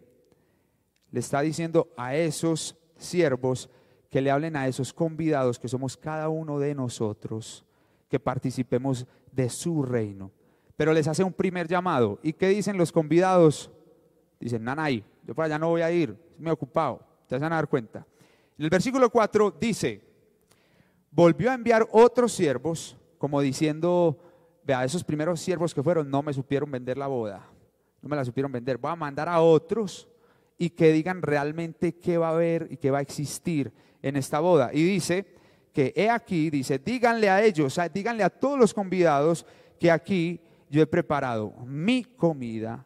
le 1.12 1.20
está 1.20 1.40
diciendo 1.40 1.88
a 1.96 2.14
esos 2.14 2.76
siervos 2.98 3.70
que 4.10 4.20
le 4.20 4.30
hablen 4.30 4.56
a 4.56 4.68
esos 4.68 4.92
convidados 4.92 5.58
que 5.58 5.68
somos 5.68 5.96
cada 5.96 6.28
uno 6.28 6.58
de 6.58 6.74
nosotros, 6.74 7.64
que 8.10 8.20
participemos 8.20 9.06
de 9.32 9.48
su 9.48 9.82
reino. 9.82 10.30
Pero 10.76 10.92
les 10.92 11.08
hace 11.08 11.24
un 11.24 11.32
primer 11.32 11.66
llamado. 11.66 12.18
¿Y 12.22 12.34
qué 12.34 12.48
dicen 12.48 12.76
los 12.76 12.92
convidados? 12.92 13.70
Dicen, 14.38 14.62
Nanay, 14.62 15.02
yo 15.26 15.34
para 15.34 15.46
allá 15.46 15.58
no 15.58 15.70
voy 15.70 15.80
a 15.80 15.90
ir, 15.90 16.14
me 16.38 16.50
he 16.50 16.52
ocupado, 16.52 17.07
te 17.28 17.38
van 17.38 17.52
a 17.52 17.56
dar 17.56 17.68
cuenta. 17.68 18.06
En 18.58 18.64
el 18.64 18.70
versículo 18.70 19.10
4 19.10 19.56
dice, 19.60 20.02
volvió 21.10 21.50
a 21.50 21.54
enviar 21.54 21.86
otros 21.92 22.32
siervos, 22.32 22.96
como 23.18 23.40
diciendo, 23.40 24.18
vea, 24.64 24.84
esos 24.84 25.04
primeros 25.04 25.40
siervos 25.40 25.74
que 25.74 25.82
fueron 25.82 26.10
no 26.10 26.22
me 26.22 26.32
supieron 26.32 26.70
vender 26.70 26.98
la 26.98 27.06
boda, 27.06 27.46
no 28.02 28.08
me 28.08 28.16
la 28.16 28.24
supieron 28.24 28.50
vender, 28.50 28.78
voy 28.78 28.90
a 28.90 28.96
mandar 28.96 29.28
a 29.28 29.40
otros 29.40 30.08
y 30.56 30.70
que 30.70 30.92
digan 30.92 31.22
realmente 31.22 31.94
qué 31.94 32.18
va 32.18 32.28
a 32.28 32.32
haber 32.32 32.66
y 32.70 32.76
qué 32.76 32.90
va 32.90 32.98
a 32.98 33.02
existir 33.02 33.72
en 34.02 34.16
esta 34.16 34.40
boda. 34.40 34.70
Y 34.72 34.82
dice 34.82 35.36
que 35.72 35.92
he 35.94 36.10
aquí, 36.10 36.50
dice, 36.50 36.78
díganle 36.78 37.30
a 37.30 37.44
ellos, 37.44 37.78
díganle 37.92 38.24
a 38.24 38.30
todos 38.30 38.58
los 38.58 38.74
convidados 38.74 39.46
que 39.78 39.90
aquí 39.90 40.40
yo 40.68 40.82
he 40.82 40.86
preparado 40.86 41.54
mi 41.64 42.02
comida 42.02 42.84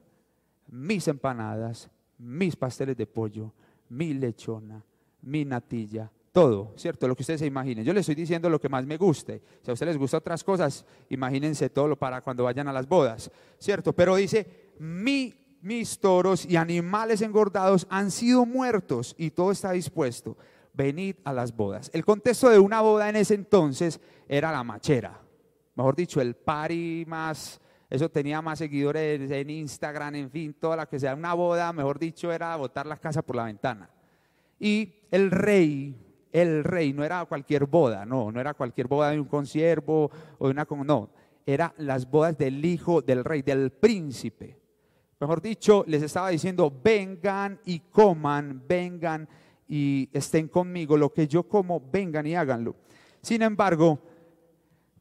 mis 0.73 1.07
empanadas, 1.07 1.91
mis 2.17 2.57
pasteles 2.57 2.97
de 2.97 3.07
pollo, 3.07 3.53
mi 3.93 4.15
lechona, 4.15 4.83
mi 5.23 5.45
natilla, 5.45 6.11
todo, 6.33 6.73
¿cierto? 6.77 7.07
Lo 7.07 7.15
que 7.15 7.23
ustedes 7.23 7.41
se 7.41 7.47
imaginen. 7.47 7.85
Yo 7.85 7.93
les 7.93 8.01
estoy 8.01 8.15
diciendo 8.15 8.49
lo 8.49 8.59
que 8.59 8.71
más 8.71 8.87
me 8.87 8.97
guste. 8.97 9.43
Si 9.63 9.71
a 9.71 9.75
ustedes 9.75 9.93
les 9.93 9.99
gusta 9.99 10.17
otras 10.17 10.43
cosas, 10.43 10.87
imagínense 11.11 11.69
todo 11.69 11.89
lo 11.89 11.99
para 11.99 12.23
cuando 12.23 12.45
vayan 12.45 12.69
a 12.69 12.73
las 12.73 12.89
bodas, 12.89 13.31
¿cierto? 13.59 13.93
Pero 13.93 14.17
dice, 14.17 14.73
mi, 14.79 15.35
mis 15.61 15.99
toros 15.99 16.47
y 16.47 16.57
animales 16.57 17.21
engordados 17.21 17.87
han 17.91 18.11
sido 18.11 18.47
muertos 18.47 19.15
y 19.19 19.31
todo 19.31 19.53
está 19.53 19.73
dispuesto. 19.73 20.39
Venid 20.73 21.17
a 21.25 21.35
las 21.35 21.55
bodas. 21.55 21.91
El 21.93 22.03
contexto 22.03 22.49
de 22.49 22.59
una 22.59 22.81
boda 22.81 23.11
en 23.11 23.17
ese 23.17 23.35
entonces 23.35 24.01
era 24.27 24.51
la 24.51 24.65
machera. 24.65 25.21
Mejor 25.75 25.95
dicho, 25.97 26.19
el 26.23 26.35
pari 26.35 27.05
más 27.07 27.61
eso 27.93 28.09
tenía 28.09 28.41
más 28.41 28.59
seguidores 28.59 29.31
en 29.31 29.51
Instagram, 29.51 30.15
en 30.15 30.31
fin, 30.31 30.55
toda 30.59 30.77
la 30.77 30.87
que 30.87 30.99
sea 30.99 31.15
una 31.15 31.35
boda, 31.35 31.75
mejor 31.75 31.99
dicho, 31.99 32.33
era 32.33 32.57
botar 32.57 32.87
la 32.87 32.97
casa 32.97 33.21
por 33.21 33.37
la 33.37 33.45
ventana. 33.45 33.91
Y 34.59 34.95
el 35.11 35.31
rey, 35.31 35.95
el 36.33 36.65
rey, 36.65 36.95
no 36.95 37.05
era 37.05 37.23
cualquier 37.27 37.67
boda, 37.67 38.07
no, 38.07 38.33
no 38.33 38.41
era 38.41 38.55
cualquier 38.55 38.87
boda 38.87 39.11
de 39.11 39.21
un 39.21 39.27
consiervo 39.27 40.11
o 40.39 40.47
de 40.47 40.53
una, 40.53 40.67
no, 40.87 41.11
era 41.45 41.75
las 41.77 42.11
bodas 42.11 42.39
del 42.39 42.65
hijo 42.65 43.03
del 43.03 43.27
rey, 43.27 43.43
del 43.43 43.71
príncipe. 43.73 44.57
Mejor 45.21 45.43
dicho, 45.43 45.85
les 45.87 46.03
estaba 46.03 46.31
diciendo, 46.31 46.73
vengan 46.83 47.61
y 47.67 47.81
coman, 47.81 48.63
vengan 48.67 49.29
y 49.69 50.09
estén 50.15 50.49
conmigo, 50.49 50.97
lo 50.97 51.13
que 51.13 51.29
yo 51.29 51.43
como, 51.43 51.79
vengan 51.93 52.27
y 52.27 52.37
háganlo. 52.37 52.75
Sin 53.21 53.43
embargo, 53.43 54.01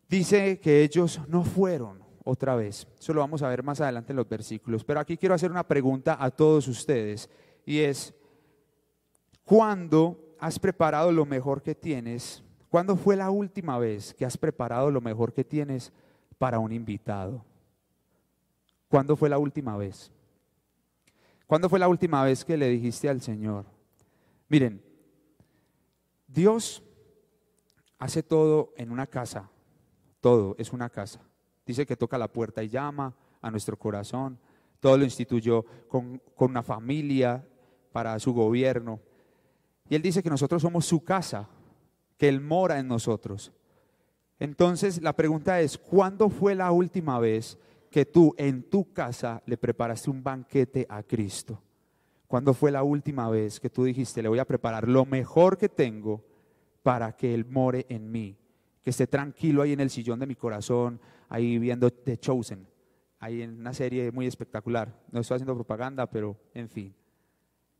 dice 0.09 0.59
que 0.59 0.83
ellos 0.83 1.21
no 1.29 1.45
fueron 1.45 2.00
otra 2.23 2.55
vez. 2.55 2.87
Eso 2.99 3.13
lo 3.13 3.21
vamos 3.21 3.41
a 3.41 3.49
ver 3.49 3.63
más 3.63 3.81
adelante 3.81 4.13
en 4.13 4.17
los 4.17 4.29
versículos. 4.29 4.83
Pero 4.83 4.99
aquí 4.99 5.17
quiero 5.17 5.35
hacer 5.35 5.51
una 5.51 5.67
pregunta 5.67 6.17
a 6.19 6.29
todos 6.31 6.67
ustedes 6.67 7.29
y 7.65 7.79
es, 7.79 8.13
¿cuándo 9.43 10.35
has 10.39 10.59
preparado 10.59 11.11
lo 11.11 11.25
mejor 11.25 11.61
que 11.61 11.75
tienes? 11.75 12.43
¿Cuándo 12.69 12.95
fue 12.95 13.15
la 13.15 13.29
última 13.29 13.77
vez 13.79 14.13
que 14.13 14.25
has 14.25 14.37
preparado 14.37 14.91
lo 14.91 15.01
mejor 15.01 15.33
que 15.33 15.43
tienes 15.43 15.91
para 16.37 16.59
un 16.59 16.71
invitado? 16.71 17.43
¿Cuándo 18.87 19.15
fue 19.15 19.29
la 19.29 19.37
última 19.37 19.77
vez? 19.77 20.11
¿Cuándo 21.47 21.69
fue 21.69 21.79
la 21.79 21.87
última 21.87 22.23
vez 22.23 22.45
que 22.45 22.57
le 22.57 22.69
dijiste 22.69 23.09
al 23.09 23.21
Señor? 23.21 23.65
Miren, 24.47 24.81
Dios 26.27 26.83
hace 27.99 28.23
todo 28.23 28.73
en 28.77 28.91
una 28.91 29.05
casa, 29.05 29.49
todo 30.21 30.55
es 30.57 30.71
una 30.71 30.89
casa. 30.89 31.21
Dice 31.71 31.85
que 31.85 31.95
toca 31.95 32.17
la 32.17 32.27
puerta 32.27 32.61
y 32.61 32.67
llama 32.67 33.15
a 33.41 33.49
nuestro 33.49 33.79
corazón. 33.79 34.37
Todo 34.81 34.97
lo 34.97 35.05
instituyó 35.05 35.63
con, 35.87 36.21
una 36.35 36.61
familia 36.61 37.47
para 37.93 38.19
su 38.19 38.33
gobierno. 38.33 38.99
Y 39.87 39.95
Él 39.95 40.01
dice 40.01 40.21
que 40.21 40.29
nosotros 40.29 40.61
somos 40.61 40.85
su 40.85 41.01
casa, 41.01 41.47
que 42.17 42.27
Él 42.27 42.41
mora 42.41 42.77
en 42.77 42.89
nosotros. 42.89 43.53
Entonces 44.37 45.01
la 45.01 45.15
pregunta 45.15 45.61
es, 45.61 45.77
¿cuándo 45.77 46.29
fue 46.29 46.55
la 46.55 46.73
última 46.73 47.19
vez 47.19 47.57
que 47.89 48.05
tú 48.05 48.35
en 48.37 48.63
tu 48.63 48.91
casa 48.91 49.41
le 49.45 49.55
preparaste 49.55 50.09
un 50.09 50.21
banquete 50.21 50.85
a 50.89 51.03
Cristo? 51.03 51.57
¿Cuándo 52.27 52.53
fue 52.53 52.69
la 52.69 52.83
última 52.83 53.29
vez 53.29 53.61
que 53.61 53.69
tú 53.69 53.85
dijiste, 53.85 54.21
le 54.21 54.27
voy 54.27 54.39
a 54.39 54.45
preparar 54.45 54.89
lo 54.89 55.05
mejor 55.05 55.57
que 55.57 55.69
tengo 55.69 56.21
para 56.83 57.15
que 57.15 57.33
Él 57.33 57.45
more 57.45 57.85
en 57.87 58.11
mí? 58.11 58.40
Que 58.83 58.89
esté 58.89 59.07
tranquilo 59.07 59.61
ahí 59.61 59.73
en 59.73 59.79
el 59.79 59.89
sillón 59.89 60.19
de 60.19 60.25
mi 60.25 60.35
corazón, 60.35 60.99
ahí 61.29 61.57
viendo 61.59 61.91
The 61.91 62.17
Chosen, 62.17 62.67
ahí 63.19 63.41
en 63.41 63.59
una 63.59 63.73
serie 63.73 64.11
muy 64.11 64.27
espectacular. 64.27 64.93
No 65.11 65.21
estoy 65.21 65.35
haciendo 65.35 65.55
propaganda, 65.55 66.09
pero 66.09 66.35
en 66.53 66.67
fin. 66.67 66.95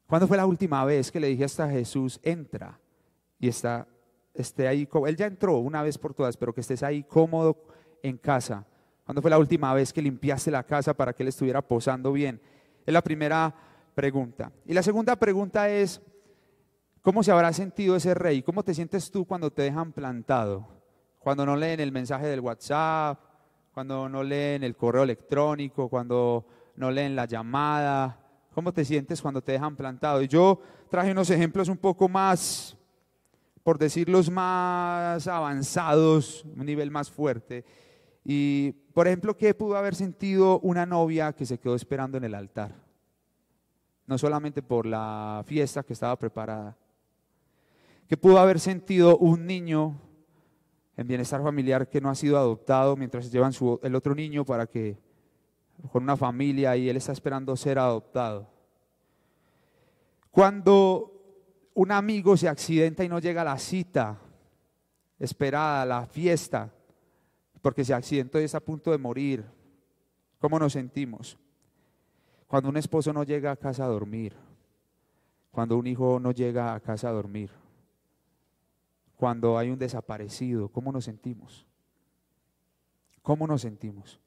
¿Cuándo 0.07 0.27
fue 0.27 0.37
la 0.37 0.45
última 0.45 0.83
vez 0.85 1.11
que 1.11 1.19
le 1.19 1.27
dije 1.27 1.45
hasta 1.45 1.69
Jesús, 1.69 2.19
entra 2.21 2.79
y 3.39 3.47
está, 3.47 3.87
esté 4.33 4.67
ahí? 4.67 4.87
Él 5.07 5.15
ya 5.15 5.25
entró 5.25 5.57
una 5.57 5.83
vez 5.83 5.97
por 5.97 6.13
todas, 6.13 6.37
pero 6.37 6.53
que 6.53 6.61
estés 6.61 6.83
ahí 6.83 7.03
cómodo 7.03 7.65
en 8.03 8.17
casa. 8.17 8.65
¿Cuándo 9.05 9.21
fue 9.21 9.31
la 9.31 9.37
última 9.37 9.73
vez 9.73 9.91
que 9.91 10.01
limpiaste 10.01 10.51
la 10.51 10.63
casa 10.63 10.93
para 10.93 11.13
que 11.13 11.23
él 11.23 11.29
estuviera 11.29 11.61
posando 11.61 12.11
bien? 12.11 12.39
Es 12.85 12.93
la 12.93 13.01
primera 13.01 13.53
pregunta. 13.95 14.51
Y 14.65 14.73
la 14.73 14.83
segunda 14.83 15.15
pregunta 15.15 15.69
es, 15.69 16.01
¿cómo 17.01 17.23
se 17.23 17.31
habrá 17.31 17.51
sentido 17.53 17.95
ese 17.95 18.13
rey? 18.13 18.41
¿Cómo 18.41 18.63
te 18.63 18.73
sientes 18.73 19.11
tú 19.11 19.25
cuando 19.25 19.51
te 19.51 19.63
dejan 19.63 19.91
plantado? 19.91 20.80
Cuando 21.21 21.45
no 21.45 21.55
leen 21.55 21.79
el 21.79 21.91
mensaje 21.91 22.25
del 22.25 22.39
WhatsApp, 22.39 23.19
cuando 23.73 24.09
no 24.09 24.23
leen 24.23 24.63
el 24.63 24.75
correo 24.75 25.03
electrónico, 25.03 25.87
cuando 25.87 26.45
no 26.75 26.89
leen 26.89 27.15
la 27.15 27.25
llamada? 27.25 28.17
¿Cómo 28.53 28.73
te 28.73 28.83
sientes 28.83 29.21
cuando 29.21 29.41
te 29.41 29.53
dejan 29.53 29.75
plantado? 29.75 30.21
Y 30.21 30.27
yo 30.27 30.59
traje 30.89 31.11
unos 31.11 31.29
ejemplos 31.29 31.69
un 31.69 31.77
poco 31.77 32.09
más, 32.09 32.75
por 33.63 33.77
decirlos 33.77 34.29
más 34.29 35.27
avanzados, 35.27 36.43
un 36.57 36.65
nivel 36.65 36.89
más 36.89 37.09
fuerte. 37.09 37.63
Y, 38.25 38.71
por 38.93 39.07
ejemplo, 39.07 39.37
¿qué 39.37 39.53
pudo 39.53 39.77
haber 39.77 39.93
sentido 39.93 40.59
una 40.61 40.85
novia 40.87 41.33
que 41.33 41.45
se 41.45 41.59
quedó 41.59 41.75
esperando 41.75 42.17
en 42.17 42.23
el 42.23 42.33
altar? 42.33 42.73
No 44.07 44.17
solamente 44.17 44.61
por 44.61 44.87
la 44.87 45.43
fiesta 45.45 45.83
que 45.83 45.93
estaba 45.93 46.17
preparada. 46.17 46.75
¿Qué 48.07 48.17
pudo 48.17 48.39
haber 48.39 48.59
sentido 48.59 49.17
un 49.17 49.45
niño 49.45 50.01
en 51.01 51.07
bienestar 51.07 51.41
familiar 51.41 51.89
que 51.89 51.99
no 51.99 52.09
ha 52.09 52.15
sido 52.15 52.37
adoptado 52.37 52.95
mientras 52.95 53.31
llevan 53.31 53.53
el 53.81 53.95
otro 53.95 54.15
niño 54.15 54.45
para 54.45 54.67
que 54.67 54.97
con 55.91 56.03
una 56.03 56.15
familia 56.15 56.77
y 56.77 56.89
él 56.89 56.97
está 56.97 57.11
esperando 57.11 57.55
ser 57.55 57.79
adoptado. 57.79 58.47
Cuando 60.29 61.11
un 61.73 61.91
amigo 61.91 62.37
se 62.37 62.47
accidenta 62.47 63.03
y 63.03 63.09
no 63.09 63.19
llega 63.19 63.41
a 63.41 63.45
la 63.45 63.57
cita 63.57 64.19
esperada, 65.19 65.81
a 65.81 65.85
la 65.85 66.05
fiesta, 66.05 66.71
porque 67.61 67.83
se 67.83 67.93
accidentó 67.93 68.39
y 68.39 68.43
está 68.43 68.59
a 68.59 68.61
punto 68.61 68.91
de 68.91 68.97
morir, 68.97 69.45
¿cómo 70.39 70.57
nos 70.57 70.73
sentimos? 70.73 71.37
Cuando 72.47 72.69
un 72.69 72.77
esposo 72.77 73.11
no 73.13 73.23
llega 73.23 73.51
a 73.51 73.55
casa 73.55 73.85
a 73.85 73.87
dormir, 73.87 74.35
cuando 75.51 75.77
un 75.77 75.87
hijo 75.87 76.19
no 76.19 76.31
llega 76.31 76.73
a 76.73 76.79
casa 76.79 77.09
a 77.09 77.11
dormir, 77.11 77.51
cuando 79.21 79.55
hay 79.59 79.69
un 79.69 79.77
desaparecido, 79.77 80.69
¿cómo 80.69 80.91
nos 80.91 81.05
sentimos? 81.05 81.67
¿Cómo 83.21 83.45
nos 83.45 83.61
sentimos? 83.61 84.19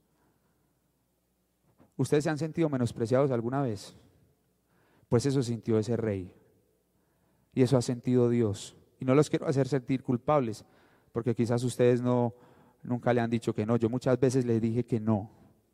¿Ustedes 1.97 2.23
se 2.23 2.31
han 2.31 2.39
sentido 2.39 2.69
menospreciados 2.69 3.33
alguna 3.33 3.61
vez? 3.61 3.97
Pues 5.09 5.27
eso 5.27 5.43
sintió 5.43 5.81
ese 5.81 5.97
rey. 5.97 6.33
Y 7.55 7.63
eso 7.63 7.77
ha 7.77 7.83
sentido 7.83 8.29
Dios. 8.29 8.77
Y 9.01 9.05
no 9.05 9.17
los 9.17 9.29
quiero 9.29 9.49
hacer 9.49 9.67
sentir 9.67 10.05
culpables, 10.05 10.65
porque 11.11 11.35
quizás 11.35 11.65
ustedes 11.65 12.01
no 12.01 12.33
nunca 12.85 13.13
le 13.13 13.21
han 13.21 13.31
dicho 13.31 13.53
que 13.53 13.67
no. 13.67 13.75
Yo 13.75 13.91
muchas 13.91 14.21
veces 14.21 14.45
les 14.45 14.63
dije 14.63 14.85
que 14.87 15.01
no 15.01 15.29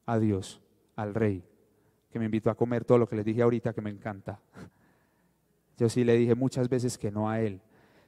a 0.07 0.19
Dios, 0.19 0.62
al 0.97 1.15
rey, 1.15 1.45
que 2.11 2.19
me 2.19 2.25
invitó 2.25 2.49
a 2.49 2.55
comer 2.55 2.87
todo 2.87 2.97
lo 2.97 3.07
que 3.07 3.17
les 3.17 3.27
dije 3.27 3.43
ahorita 3.43 3.75
que 3.75 3.83
me 3.83 3.91
encanta. 3.91 4.41
Yo 5.77 5.91
sí 5.91 6.05
le 6.05 6.17
dije 6.17 6.35
muchas 6.35 6.71
veces 6.71 6.97
que 6.97 7.11
no 7.11 7.29
a 7.29 7.43
él. 7.43 7.61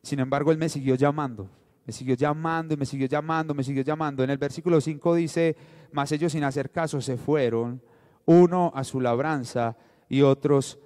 Sin 0.02 0.20
embargo, 0.20 0.52
él 0.52 0.58
me 0.58 0.68
siguió 0.68 0.94
llamando 0.94 1.48
me 1.84 1.92
siguió 1.92 2.14
llamando 2.14 2.74
y 2.74 2.76
me 2.76 2.86
siguió 2.86 3.06
llamando, 3.06 3.54
me 3.54 3.64
siguió 3.64 3.82
llamando. 3.82 4.22
En 4.22 4.30
el 4.30 4.38
versículo 4.38 4.80
5 4.80 5.14
dice, 5.14 5.56
mas 5.90 6.12
ellos 6.12 6.32
sin 6.32 6.44
hacer 6.44 6.70
caso 6.70 7.00
se 7.00 7.16
fueron 7.16 7.82
uno 8.24 8.72
a 8.74 8.84
su 8.84 9.00
labranza 9.00 9.76
y 10.08 10.22
otros 10.22 10.78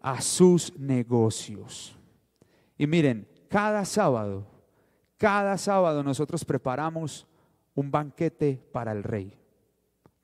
a 0.00 0.20
sus 0.20 0.78
negocios. 0.78 1.96
Y 2.76 2.86
miren, 2.86 3.26
cada 3.48 3.84
sábado, 3.84 4.46
cada 5.16 5.56
sábado 5.56 6.02
nosotros 6.02 6.44
preparamos 6.44 7.26
un 7.74 7.90
banquete 7.90 8.60
para 8.72 8.92
el 8.92 9.02
rey. 9.02 9.38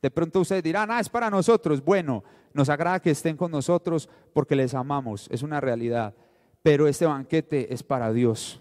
De 0.03 0.11
pronto 0.11 0.41
ustedes 0.41 0.63
dirán, 0.63 0.91
ah, 0.91 1.01
es 1.01 1.09
para 1.09 1.31
nosotros. 1.31 1.83
Bueno, 1.83 2.23
nos 2.53 2.69
agrada 2.69 3.01
que 3.01 3.11
estén 3.11 3.37
con 3.37 3.51
nosotros 3.51 4.09
porque 4.33 4.55
les 4.55 4.75
amamos, 4.75 5.29
es 5.31 5.43
una 5.43 5.61
realidad. 5.61 6.15
Pero 6.63 6.87
este 6.87 7.07
banquete 7.07 7.73
es 7.73 7.83
para 7.83 8.13
Dios, 8.13 8.61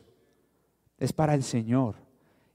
es 0.97 1.13
para 1.13 1.33
el 1.33 1.43
Señor. 1.43 1.95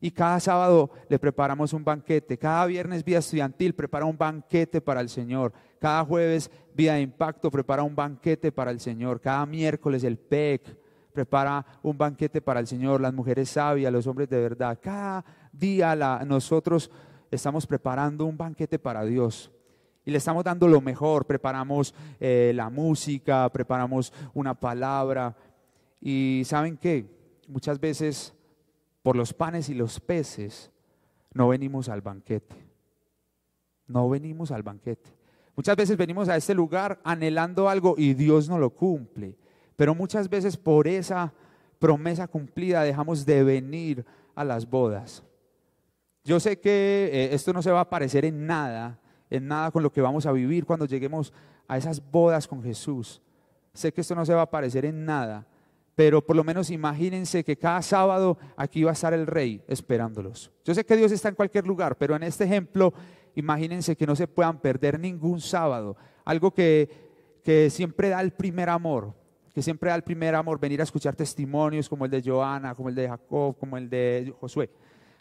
Y 0.04 0.10
cada 0.10 0.40
sábado 0.40 0.90
le 1.08 1.16
preparamos 1.20 1.72
un 1.72 1.84
banquete. 1.84 2.36
Cada 2.36 2.66
viernes 2.66 3.04
Vida 3.04 3.18
Estudiantil 3.18 3.72
prepara 3.72 4.04
un 4.04 4.18
banquete 4.18 4.80
para 4.80 5.00
el 5.00 5.08
Señor. 5.08 5.52
Cada 5.78 6.04
jueves 6.04 6.50
Vida 6.74 6.94
de 6.94 7.02
Impacto 7.02 7.52
prepara 7.52 7.84
un 7.84 7.94
banquete 7.94 8.50
para 8.50 8.72
el 8.72 8.80
Señor. 8.80 9.20
Cada 9.20 9.46
miércoles 9.46 10.02
el 10.02 10.18
PEC 10.18 10.76
prepara 11.12 11.64
un 11.82 11.96
banquete 11.96 12.42
para 12.42 12.58
el 12.58 12.66
Señor. 12.66 13.00
Las 13.00 13.14
mujeres 13.14 13.50
sabias, 13.50 13.92
los 13.92 14.08
hombres 14.08 14.28
de 14.28 14.40
verdad. 14.40 14.76
Cada 14.82 15.24
día 15.52 15.94
nosotros 16.26 16.90
estamos 17.30 17.64
preparando 17.64 18.24
un 18.24 18.36
banquete 18.36 18.80
para 18.80 19.04
Dios. 19.04 19.52
Y 20.04 20.10
le 20.10 20.18
estamos 20.18 20.44
dando 20.44 20.66
lo 20.68 20.80
mejor. 20.80 21.26
Preparamos 21.26 21.94
eh, 22.18 22.52
la 22.54 22.70
música, 22.70 23.48
preparamos 23.50 24.12
una 24.34 24.54
palabra. 24.54 25.36
Y 26.00 26.42
¿saben 26.44 26.76
qué? 26.76 27.06
Muchas 27.48 27.78
veces 27.78 28.34
por 29.02 29.16
los 29.16 29.32
panes 29.34 29.68
y 29.68 29.74
los 29.74 30.00
peces, 30.00 30.70
no 31.34 31.48
venimos 31.48 31.88
al 31.88 32.00
banquete. 32.00 32.56
No 33.86 34.08
venimos 34.08 34.50
al 34.50 34.62
banquete. 34.62 35.10
Muchas 35.56 35.76
veces 35.76 35.96
venimos 35.96 36.28
a 36.28 36.36
este 36.36 36.54
lugar 36.54 37.00
anhelando 37.04 37.68
algo 37.68 37.94
y 37.98 38.14
Dios 38.14 38.48
no 38.48 38.58
lo 38.58 38.70
cumple. 38.70 39.36
Pero 39.76 39.94
muchas 39.94 40.28
veces 40.28 40.56
por 40.56 40.86
esa 40.86 41.32
promesa 41.78 42.28
cumplida 42.28 42.84
dejamos 42.84 43.26
de 43.26 43.42
venir 43.42 44.06
a 44.34 44.44
las 44.44 44.68
bodas. 44.68 45.22
Yo 46.24 46.38
sé 46.38 46.60
que 46.60 47.10
eh, 47.12 47.34
esto 47.34 47.52
no 47.52 47.60
se 47.60 47.72
va 47.72 47.80
a 47.80 47.90
parecer 47.90 48.24
en 48.24 48.46
nada, 48.46 48.98
en 49.32 49.48
nada 49.48 49.70
con 49.70 49.82
lo 49.82 49.90
que 49.90 50.02
vamos 50.02 50.26
a 50.26 50.32
vivir 50.32 50.66
cuando 50.66 50.84
lleguemos 50.84 51.32
a 51.66 51.78
esas 51.78 52.02
bodas 52.10 52.46
con 52.46 52.62
Jesús. 52.62 53.22
Sé 53.72 53.92
que 53.92 54.02
esto 54.02 54.14
no 54.14 54.26
se 54.26 54.34
va 54.34 54.42
a 54.42 54.50
parecer 54.50 54.84
en 54.84 55.06
nada, 55.06 55.46
pero 55.94 56.24
por 56.24 56.36
lo 56.36 56.44
menos 56.44 56.70
imagínense 56.70 57.42
que 57.42 57.56
cada 57.56 57.80
sábado 57.80 58.36
aquí 58.56 58.82
va 58.82 58.90
a 58.90 58.92
estar 58.92 59.14
el 59.14 59.26
rey 59.26 59.62
esperándolos. 59.66 60.50
Yo 60.64 60.74
sé 60.74 60.84
que 60.84 60.96
Dios 60.96 61.12
está 61.12 61.30
en 61.30 61.34
cualquier 61.34 61.66
lugar, 61.66 61.96
pero 61.96 62.14
en 62.14 62.22
este 62.24 62.44
ejemplo, 62.44 62.92
imagínense 63.34 63.96
que 63.96 64.06
no 64.06 64.14
se 64.14 64.28
puedan 64.28 64.58
perder 64.58 65.00
ningún 65.00 65.40
sábado. 65.40 65.96
Algo 66.26 66.52
que, 66.52 66.90
que 67.42 67.70
siempre 67.70 68.10
da 68.10 68.20
el 68.20 68.32
primer 68.32 68.68
amor, 68.68 69.14
que 69.54 69.62
siempre 69.62 69.88
da 69.88 69.96
el 69.96 70.02
primer 70.02 70.34
amor, 70.34 70.60
venir 70.60 70.80
a 70.80 70.84
escuchar 70.84 71.16
testimonios 71.16 71.88
como 71.88 72.04
el 72.04 72.10
de 72.10 72.22
Joana, 72.22 72.74
como 72.74 72.90
el 72.90 72.94
de 72.94 73.08
Jacob, 73.08 73.56
como 73.58 73.78
el 73.78 73.88
de 73.88 74.34
Josué, 74.38 74.68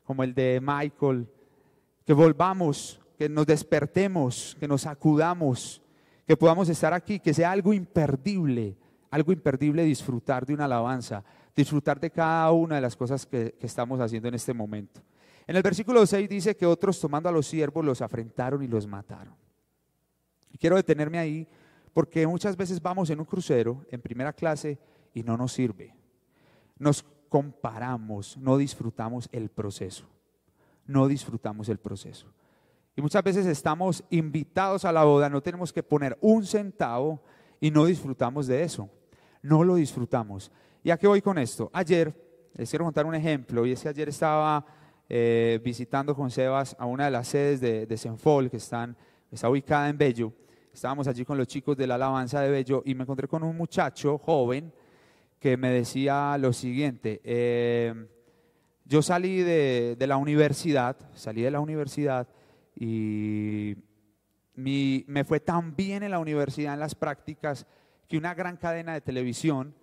como 0.03 0.21
el 0.23 0.33
de 0.33 0.59
Michael. 0.61 1.27
Que 2.05 2.11
volvamos, 2.11 2.99
que 3.21 3.29
nos 3.29 3.45
despertemos, 3.45 4.57
que 4.59 4.67
nos 4.67 4.87
acudamos, 4.87 5.79
que 6.25 6.35
podamos 6.35 6.67
estar 6.69 6.91
aquí, 6.91 7.19
que 7.19 7.35
sea 7.35 7.51
algo 7.51 7.71
imperdible 7.71 8.75
algo 9.11 9.31
imperdible 9.31 9.83
disfrutar 9.83 10.43
de 10.43 10.55
una 10.55 10.65
alabanza, 10.65 11.23
disfrutar 11.55 11.99
de 11.99 12.09
cada 12.09 12.51
una 12.51 12.75
de 12.75 12.81
las 12.81 12.95
cosas 12.95 13.27
que, 13.27 13.53
estamos 13.59 13.99
haciendo 13.99 14.27
en 14.27 14.33
este 14.33 14.55
momento. 14.55 15.01
En 15.45 15.55
el 15.55 15.61
versículo 15.61 16.03
6 16.03 16.27
dice 16.27 16.57
que 16.57 16.65
otros 16.65 16.99
tomando 16.99 17.29
a 17.29 17.31
los 17.31 17.45
siervos 17.45 17.85
los 17.85 18.01
afrentaron 18.01 18.63
y 18.63 18.67
los 18.67 18.87
mataron. 18.87 19.35
quiero 20.59 20.77
detenerme 20.77 21.19
ahí 21.19 21.47
porque 21.93 22.25
muchas 22.25 22.57
veces 22.57 22.81
vamos 22.81 23.11
en 23.11 23.19
un 23.19 23.25
crucero 23.25 23.85
en 23.91 24.01
primera 24.01 24.33
clase 24.33 24.79
y 25.13 25.21
no 25.21 25.37
nos 25.37 25.53
sirve. 25.53 25.93
Nos 26.79 27.03
comparamos, 27.29 28.35
no 28.37 28.57
disfrutamos 28.57 29.29
el 29.31 29.49
proceso. 29.49 30.09
No 30.87 31.07
disfrutamos 31.07 31.69
el 31.69 31.77
proceso. 31.77 32.27
Y 32.95 33.01
muchas 33.01 33.23
veces 33.23 33.45
estamos 33.45 34.03
invitados 34.09 34.85
a 34.85 34.91
la 34.91 35.03
boda, 35.03 35.29
no 35.29 35.41
tenemos 35.41 35.71
que 35.71 35.83
poner 35.83 36.17
un 36.21 36.45
centavo 36.45 37.21
y 37.59 37.71
no 37.71 37.85
disfrutamos 37.85 38.47
de 38.47 38.63
eso 38.63 38.89
no 39.41 39.63
lo 39.63 39.75
disfrutamos. 39.75 40.51
¿Y 40.83 40.91
a 40.91 40.97
qué 40.97 41.07
voy 41.07 41.21
con 41.21 41.37
esto? 41.37 41.69
Ayer, 41.73 42.13
les 42.55 42.69
quiero 42.69 42.85
contar 42.85 43.05
un 43.05 43.15
ejemplo, 43.15 43.65
y 43.65 43.71
es 43.71 43.81
que 43.81 43.89
ayer 43.89 44.09
estaba 44.09 44.65
eh, 45.09 45.59
visitando 45.63 46.15
con 46.15 46.29
Sebas 46.29 46.75
a 46.79 46.85
una 46.85 47.05
de 47.05 47.11
las 47.11 47.27
sedes 47.27 47.61
de, 47.61 47.85
de 47.85 47.97
Senfol, 47.97 48.49
que 48.49 48.57
están, 48.57 48.95
está 49.31 49.49
ubicada 49.49 49.89
en 49.89 49.97
Bello. 49.97 50.33
Estábamos 50.73 51.07
allí 51.07 51.25
con 51.25 51.37
los 51.37 51.47
chicos 51.47 51.75
de 51.75 51.85
la 51.85 51.95
alabanza 51.95 52.41
de 52.41 52.49
Bello 52.49 52.81
y 52.85 52.95
me 52.95 53.03
encontré 53.03 53.27
con 53.27 53.43
un 53.43 53.57
muchacho 53.57 54.17
joven 54.17 54.71
que 55.39 55.57
me 55.57 55.69
decía 55.71 56.37
lo 56.37 56.53
siguiente. 56.53 57.19
Eh, 57.23 58.07
yo 58.85 59.01
salí 59.01 59.41
de, 59.41 59.97
la 59.99 60.17
universidad, 60.17 60.97
salí 61.13 61.41
de 61.41 61.51
la 61.51 61.59
universidad 61.59 62.27
y 62.75 63.75
me 64.55 65.23
fue 65.23 65.39
tan 65.39 65.75
bien 65.75 66.03
en 66.03 66.11
la 66.11 66.19
universidad 66.19 66.73
en 66.73 66.79
las 66.79 66.95
prácticas 66.95 67.65
que 68.07 68.17
una 68.17 68.33
gran 68.33 68.57
cadena 68.57 68.93
de 68.93 69.01
televisión 69.01 69.73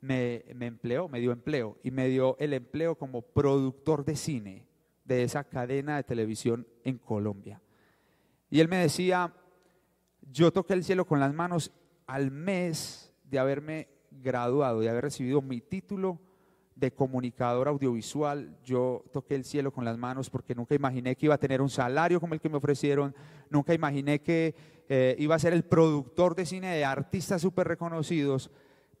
me, 0.00 0.44
empleó, 0.60 1.08
me 1.08 1.20
dio 1.20 1.32
empleo 1.32 1.78
y 1.82 1.90
me 1.90 2.08
dio 2.08 2.36
el 2.38 2.52
empleo 2.52 2.96
como 2.96 3.22
productor 3.22 4.04
de 4.04 4.16
cine 4.16 4.66
de 5.04 5.22
esa 5.22 5.44
cadena 5.44 5.96
de 5.96 6.04
televisión 6.04 6.66
en 6.84 6.98
Colombia. 6.98 7.60
Y 8.50 8.60
él 8.60 8.68
me 8.68 8.76
decía, 8.76 9.34
yo 10.30 10.52
toqué 10.52 10.74
el 10.74 10.84
cielo 10.84 11.06
con 11.06 11.18
las 11.20 11.32
manos 11.32 11.72
al 12.06 12.30
mes 12.30 13.12
de 13.24 13.38
haberme 13.38 13.88
graduado, 14.10 14.80
de 14.80 14.88
haber 14.90 15.04
recibido 15.04 15.42
mi 15.42 15.60
título 15.60 16.20
de 16.78 16.92
comunicador 16.92 17.68
audiovisual. 17.68 18.56
Yo 18.64 19.04
toqué 19.12 19.34
el 19.34 19.44
cielo 19.44 19.72
con 19.72 19.84
las 19.84 19.98
manos 19.98 20.30
porque 20.30 20.54
nunca 20.54 20.74
imaginé 20.74 21.16
que 21.16 21.26
iba 21.26 21.34
a 21.34 21.38
tener 21.38 21.60
un 21.60 21.68
salario 21.68 22.20
como 22.20 22.34
el 22.34 22.40
que 22.40 22.48
me 22.48 22.56
ofrecieron, 22.56 23.14
nunca 23.50 23.74
imaginé 23.74 24.20
que 24.20 24.54
eh, 24.88 25.16
iba 25.18 25.34
a 25.34 25.38
ser 25.38 25.52
el 25.52 25.64
productor 25.64 26.34
de 26.34 26.46
cine 26.46 26.74
de 26.74 26.84
artistas 26.84 27.42
súper 27.42 27.68
reconocidos, 27.68 28.50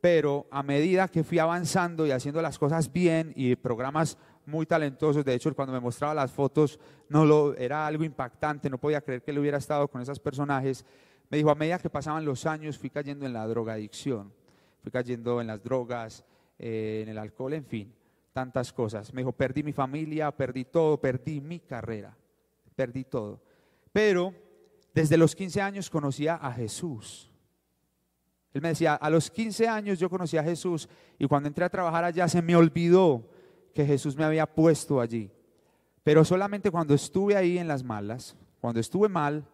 pero 0.00 0.46
a 0.50 0.62
medida 0.62 1.08
que 1.08 1.24
fui 1.24 1.38
avanzando 1.38 2.06
y 2.06 2.10
haciendo 2.10 2.42
las 2.42 2.58
cosas 2.58 2.92
bien 2.92 3.32
y 3.36 3.56
programas 3.56 4.18
muy 4.46 4.66
talentosos. 4.66 5.24
De 5.24 5.34
hecho, 5.34 5.54
cuando 5.54 5.72
me 5.72 5.80
mostraba 5.80 6.14
las 6.14 6.32
fotos, 6.32 6.80
no 7.08 7.24
lo, 7.24 7.54
era 7.56 7.86
algo 7.86 8.04
impactante. 8.04 8.70
No 8.70 8.78
podía 8.78 9.00
creer 9.00 9.22
que 9.22 9.30
él 9.30 9.38
hubiera 9.38 9.58
estado 9.58 9.88
con 9.88 10.00
esos 10.00 10.18
personajes. 10.18 10.84
Me 11.30 11.36
dijo, 11.36 11.50
a 11.50 11.54
medida 11.54 11.78
que 11.78 11.90
pasaban 11.90 12.24
los 12.24 12.46
años, 12.46 12.78
fui 12.78 12.90
cayendo 12.90 13.26
en 13.26 13.32
la 13.32 13.46
drogadicción. 13.46 14.32
Fui 14.82 14.90
cayendo 14.90 15.40
en 15.40 15.48
las 15.48 15.62
drogas, 15.62 16.24
eh, 16.58 17.00
en 17.02 17.08
el 17.08 17.18
alcohol, 17.18 17.52
en 17.52 17.64
fin, 17.64 17.94
tantas 18.32 18.72
cosas. 18.72 19.12
Me 19.12 19.22
dijo, 19.22 19.32
perdí 19.32 19.62
mi 19.62 19.72
familia, 19.72 20.30
perdí 20.30 20.64
todo, 20.64 21.00
perdí 21.00 21.40
mi 21.40 21.60
carrera. 21.60 22.16
Perdí 22.74 23.04
todo. 23.04 23.40
Pero 23.92 24.34
desde 24.94 25.16
los 25.16 25.34
15 25.34 25.60
años 25.60 25.90
conocía 25.90 26.34
a 26.34 26.52
Jesús. 26.52 27.30
Él 28.52 28.62
me 28.62 28.68
decía, 28.68 28.94
a 28.94 29.10
los 29.10 29.30
15 29.30 29.68
años 29.68 29.98
yo 29.98 30.08
conocí 30.08 30.36
a 30.36 30.42
Jesús 30.42 30.88
y 31.18 31.26
cuando 31.26 31.48
entré 31.48 31.64
a 31.64 31.68
trabajar 31.68 32.04
allá 32.04 32.28
se 32.28 32.42
me 32.42 32.56
olvidó 32.56 33.28
que 33.74 33.84
Jesús 33.84 34.16
me 34.16 34.24
había 34.24 34.46
puesto 34.46 35.00
allí. 35.00 35.30
Pero 36.02 36.24
solamente 36.24 36.70
cuando 36.70 36.94
estuve 36.94 37.36
ahí 37.36 37.58
en 37.58 37.68
las 37.68 37.84
malas, 37.84 38.36
cuando 38.60 38.80
estuve 38.80 39.08
mal, 39.08 39.46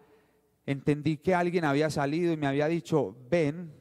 entendí 0.65 1.17
que 1.17 1.35
alguien 1.35 1.65
había 1.65 1.91
salido 1.91 2.33
y 2.33 2.37
me 2.37 2.47
había 2.47 2.69
dicho, 2.69 3.17
ven, 3.29 3.73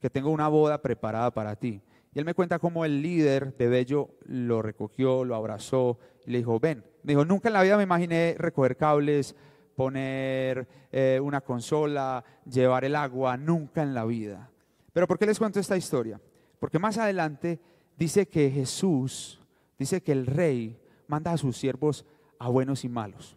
que 0.00 0.10
tengo 0.10 0.30
una 0.30 0.48
boda 0.48 0.80
preparada 0.80 1.32
para 1.32 1.56
ti. 1.56 1.82
Él 2.18 2.24
me 2.24 2.34
cuenta 2.34 2.58
cómo 2.58 2.84
el 2.84 3.00
líder 3.00 3.56
de 3.56 3.68
Bello 3.68 4.08
lo 4.24 4.60
recogió, 4.60 5.24
lo 5.24 5.36
abrazó 5.36 6.00
y 6.26 6.32
le 6.32 6.38
dijo, 6.38 6.58
ven. 6.58 6.82
Me 7.04 7.12
dijo, 7.12 7.24
nunca 7.24 7.48
en 7.48 7.52
la 7.52 7.62
vida 7.62 7.76
me 7.76 7.84
imaginé 7.84 8.34
recoger 8.36 8.76
cables, 8.76 9.36
poner 9.76 10.66
eh, 10.90 11.20
una 11.22 11.42
consola, 11.42 12.24
llevar 12.44 12.84
el 12.84 12.96
agua, 12.96 13.36
nunca 13.36 13.84
en 13.84 13.94
la 13.94 14.04
vida. 14.04 14.50
Pero 14.92 15.06
¿por 15.06 15.16
qué 15.16 15.26
les 15.26 15.38
cuento 15.38 15.60
esta 15.60 15.76
historia? 15.76 16.20
Porque 16.58 16.80
más 16.80 16.98
adelante 16.98 17.60
dice 17.96 18.26
que 18.26 18.50
Jesús, 18.50 19.40
dice 19.78 20.02
que 20.02 20.10
el 20.10 20.26
rey 20.26 20.76
manda 21.06 21.30
a 21.30 21.38
sus 21.38 21.56
siervos 21.56 22.04
a 22.40 22.48
buenos 22.48 22.84
y 22.84 22.88
malos. 22.88 23.36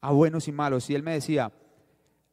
A 0.00 0.10
buenos 0.10 0.48
y 0.48 0.52
malos. 0.52 0.88
Y 0.88 0.94
él 0.94 1.02
me 1.02 1.12
decía, 1.12 1.52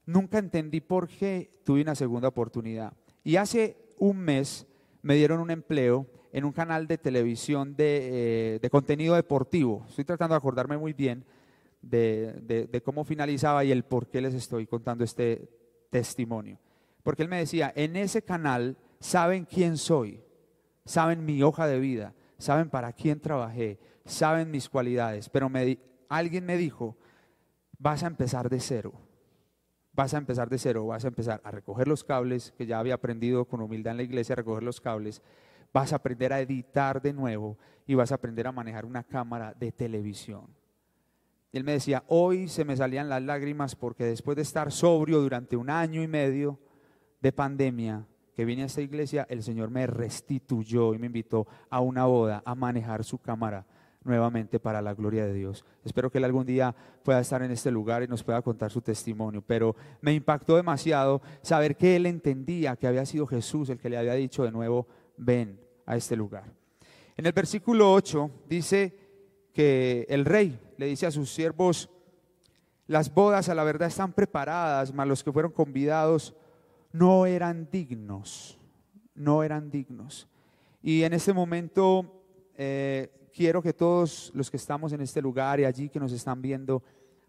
nunca 0.06 0.38
entendí 0.38 0.80
por 0.80 1.10
qué 1.10 1.60
tuve 1.66 1.82
una 1.82 1.96
segunda 1.96 2.30
oportunidad. 2.30 2.94
Y 3.22 3.36
hace 3.36 3.76
un 3.98 4.18
mes 4.18 4.66
me 5.02 5.16
dieron 5.16 5.40
un 5.40 5.52
empleo 5.52 6.08
en 6.32 6.46
un 6.46 6.52
canal 6.52 6.88
de 6.88 6.98
televisión 6.98 7.76
de, 7.76 8.60
eh, 8.62 8.70
contenido 8.70 9.16
deportivo. 9.16 9.86
Estoy 9.90 10.06
tratando 10.06 10.34
de 10.34 10.38
acordarme 10.38 10.78
muy 10.78 10.94
bien 10.94 11.26
de, 11.82 12.82
cómo 12.86 13.04
finalizaba 13.04 13.64
y 13.64 13.72
el 13.72 13.84
por 13.84 14.08
qué 14.08 14.22
les 14.22 14.34
estoy 14.34 14.68
contando 14.68 15.04
este 15.04 15.50
testimonio. 15.90 16.60
Porque 17.04 17.24
él 17.24 17.30
me 17.30 17.40
decía, 17.40 17.74
en 17.76 17.96
ese 17.96 18.22
canal 18.22 18.78
saben 19.00 19.46
quién 19.46 19.78
soy, 19.78 20.24
saben 20.86 21.26
mi 21.26 21.42
hoja 21.42 21.68
de 21.68 21.80
vida, 21.80 22.14
saben 22.38 22.70
para 22.70 22.94
quién 22.94 23.20
trabajé, 23.20 23.80
saben 24.06 24.52
mis 24.52 24.70
cualidades, 24.70 25.30
pero 25.30 25.50
alguien 26.10 26.46
me 26.46 26.58
dijo, 26.58 26.96
vas 27.80 28.04
a 28.04 28.08
empezar 28.08 28.50
de 28.50 28.60
cero, 28.60 28.94
vas 29.94 30.14
a 30.14 30.18
empezar 30.18 30.50
de 30.50 30.58
cero, 30.58 30.88
vas 30.88 31.06
a 31.06 31.10
empezar 31.10 31.42
a 31.44 31.52
recoger 31.52 31.88
los 31.88 32.04
cables, 32.04 32.54
que 32.58 32.66
ya 32.66 32.80
había 32.80 32.96
aprendido 32.96 33.46
con 33.46 33.62
humildad 33.62 33.92
en 33.92 33.98
la 33.98 34.04
iglesia 34.04 34.34
a 34.34 34.38
recoger 34.38 34.64
los 34.64 34.80
cables, 34.80 35.22
vas 35.74 35.94
a 35.94 35.98
aprender 35.98 36.34
a 36.34 36.40
editar 36.40 37.02
de 37.02 37.14
nuevo 37.14 37.58
y 37.88 37.96
vas 37.96 38.12
a 38.12 38.16
aprender 38.16 38.48
a 38.48 38.52
manejar 38.52 38.86
una 38.86 39.04
cámara 39.04 39.54
de 39.54 39.72
televisión. 39.72 40.48
Y 41.52 41.58
él 41.58 41.64
me 41.64 41.74
decía, 41.74 42.04
hoy 42.08 42.48
se 42.48 42.64
me 42.64 42.78
salían 42.78 43.10
las 43.10 43.22
lágrimas 43.22 43.76
porque 43.76 44.06
después 44.06 44.38
de 44.38 44.44
estar 44.44 44.72
sobrio 44.72 45.20
durante 45.20 45.58
un 45.58 45.70
año 45.70 46.02
y 46.02 46.08
medio 46.08 46.60
de 47.20 47.34
pandemia 47.34 48.06
que 48.34 48.46
vine 48.46 48.64
a 48.64 48.68
esta 48.68 48.82
iglesia, 48.82 49.28
el 49.30 49.44
Señor 49.44 49.70
me 49.70 49.86
restituyó 49.86 50.94
y 50.94 50.98
me 50.98 51.08
invitó 51.08 51.48
a 51.70 51.82
una 51.82 52.06
boda, 52.06 52.42
a 52.46 52.56
manejar 52.56 53.04
su 53.04 53.18
cámara 53.18 53.66
nuevamente 54.04 54.60
para 54.60 54.82
la 54.82 54.94
gloria 54.94 55.26
de 55.26 55.34
Dios. 55.34 55.64
Espero 55.86 56.10
que 56.10 56.18
él 56.18 56.24
algún 56.24 56.46
día 56.46 56.76
pueda 57.04 57.20
estar 57.20 57.42
en 57.44 57.52
este 57.52 57.72
lugar 57.72 58.04
y 58.04 58.08
nos 58.08 58.24
pueda 58.24 58.42
contar 58.42 58.72
su 58.72 58.82
testimonio, 58.82 59.44
pero 59.46 59.76
me 60.02 60.14
impactó 60.14 60.56
demasiado 60.56 61.22
saber 61.42 61.76
que 61.76 61.96
él 61.96 62.06
entendía 62.06 62.76
que 62.76 62.88
había 62.88 63.06
sido 63.06 63.28
Jesús 63.28 63.70
el 63.70 63.80
que 63.80 63.90
le 63.90 63.98
había 63.98 64.14
dicho 64.14 64.44
de 64.44 64.52
nuevo, 64.52 64.88
ven 65.18 65.60
a 65.86 65.96
este 65.96 66.16
lugar. 66.16 66.52
En 67.16 67.26
el 67.26 67.34
versículo 67.34 67.94
8 67.94 68.32
dice 68.48 68.98
que 69.54 70.06
el 70.10 70.26
rey 70.26 70.60
le 70.78 70.88
dice 70.88 71.06
a 71.06 71.12
sus 71.12 71.32
siervos, 71.32 71.90
las 72.88 73.14
bodas 73.14 73.50
a 73.50 73.56
la 73.56 73.64
verdad 73.64 73.88
están 73.88 74.14
preparadas, 74.14 74.94
mas 74.94 75.08
los 75.08 75.24
que 75.24 75.32
fueron 75.32 75.52
convidados 75.52 76.36
no 76.92 77.26
eran 77.26 77.70
dignos, 77.72 78.58
no 79.14 79.44
eran 79.44 79.70
dignos. 79.70 80.28
Y 80.82 81.04
en 81.04 81.14
este 81.14 81.34
momento 81.34 82.24
eh, 82.56 83.21
quiero 83.34 83.62
que 83.62 83.74
todos 83.74 84.32
los 84.34 84.52
que 84.52 84.58
estamos 84.58 84.94
en 84.94 85.02
este 85.02 85.22
lugar 85.22 85.60
y 85.60 85.66
allí 85.66 85.90
que 85.90 86.00
nos 86.00 86.12
están 86.12 86.42
viendo 86.42 86.84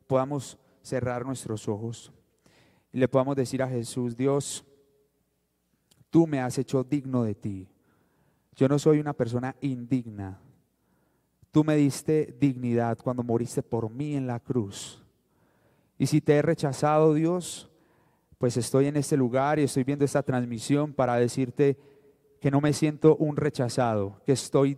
podamos 0.07 0.59
cerrar 0.83 1.25
nuestros 1.25 1.69
ojos 1.69 2.13
y 2.93 2.99
le 2.99 3.09
podamos 3.09 3.37
decir 3.37 3.63
a 3.63 3.69
Jesús, 3.69 4.17
Dios, 4.17 4.65
tú 6.11 6.27
me 6.27 6.41
has 6.41 6.59
hecho 6.59 6.85
digno 6.85 7.25
de 7.25 7.35
ti. 7.35 7.69
Yo 8.55 8.69
no 8.69 8.79
soy 8.79 8.99
una 9.01 9.15
persona 9.15 9.57
indigna. 9.63 10.39
Tú 11.51 11.65
me 11.65 11.75
diste 11.77 12.37
dignidad 12.39 12.99
cuando 13.03 13.23
moriste 13.23 13.63
por 13.63 13.91
mí 13.91 14.15
en 14.15 14.27
la 14.27 14.41
cruz. 14.41 15.03
Y 15.99 16.07
si 16.07 16.21
te 16.21 16.35
he 16.35 16.43
rechazado, 16.43 17.15
Dios, 17.15 17.71
pues 18.37 18.57
estoy 18.57 18.87
en 18.87 18.97
este 18.97 19.17
lugar 19.17 19.59
y 19.59 19.63
estoy 19.63 19.85
viendo 19.85 20.05
esta 20.05 20.23
transmisión 20.23 20.93
para 20.93 21.17
decirte 21.17 21.79
que 22.41 22.51
no 22.51 22.61
me 22.61 22.73
siento 22.73 23.17
un 23.17 23.37
rechazado, 23.37 24.21
que 24.27 24.33
estoy 24.33 24.77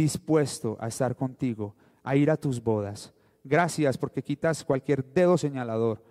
dispuesto 0.00 0.78
a 0.80 0.88
estar 0.88 1.14
contigo, 1.14 1.74
a 2.02 2.16
ir 2.16 2.30
a 2.30 2.36
tus 2.38 2.62
bodas. 2.62 3.12
Gracias 3.44 3.98
porque 3.98 4.22
quitas 4.22 4.64
cualquier 4.64 5.04
dedo 5.04 5.36
señalador, 5.36 6.02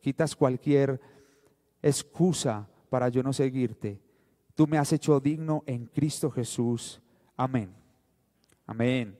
quitas 0.00 0.36
cualquier 0.36 1.00
excusa 1.82 2.68
para 2.88 3.08
yo 3.08 3.22
no 3.22 3.32
seguirte. 3.32 4.00
Tú 4.54 4.68
me 4.68 4.78
has 4.78 4.92
hecho 4.92 5.18
digno 5.18 5.64
en 5.66 5.86
Cristo 5.86 6.30
Jesús. 6.30 7.02
Amén. 7.36 7.74
Amén. 8.64 9.18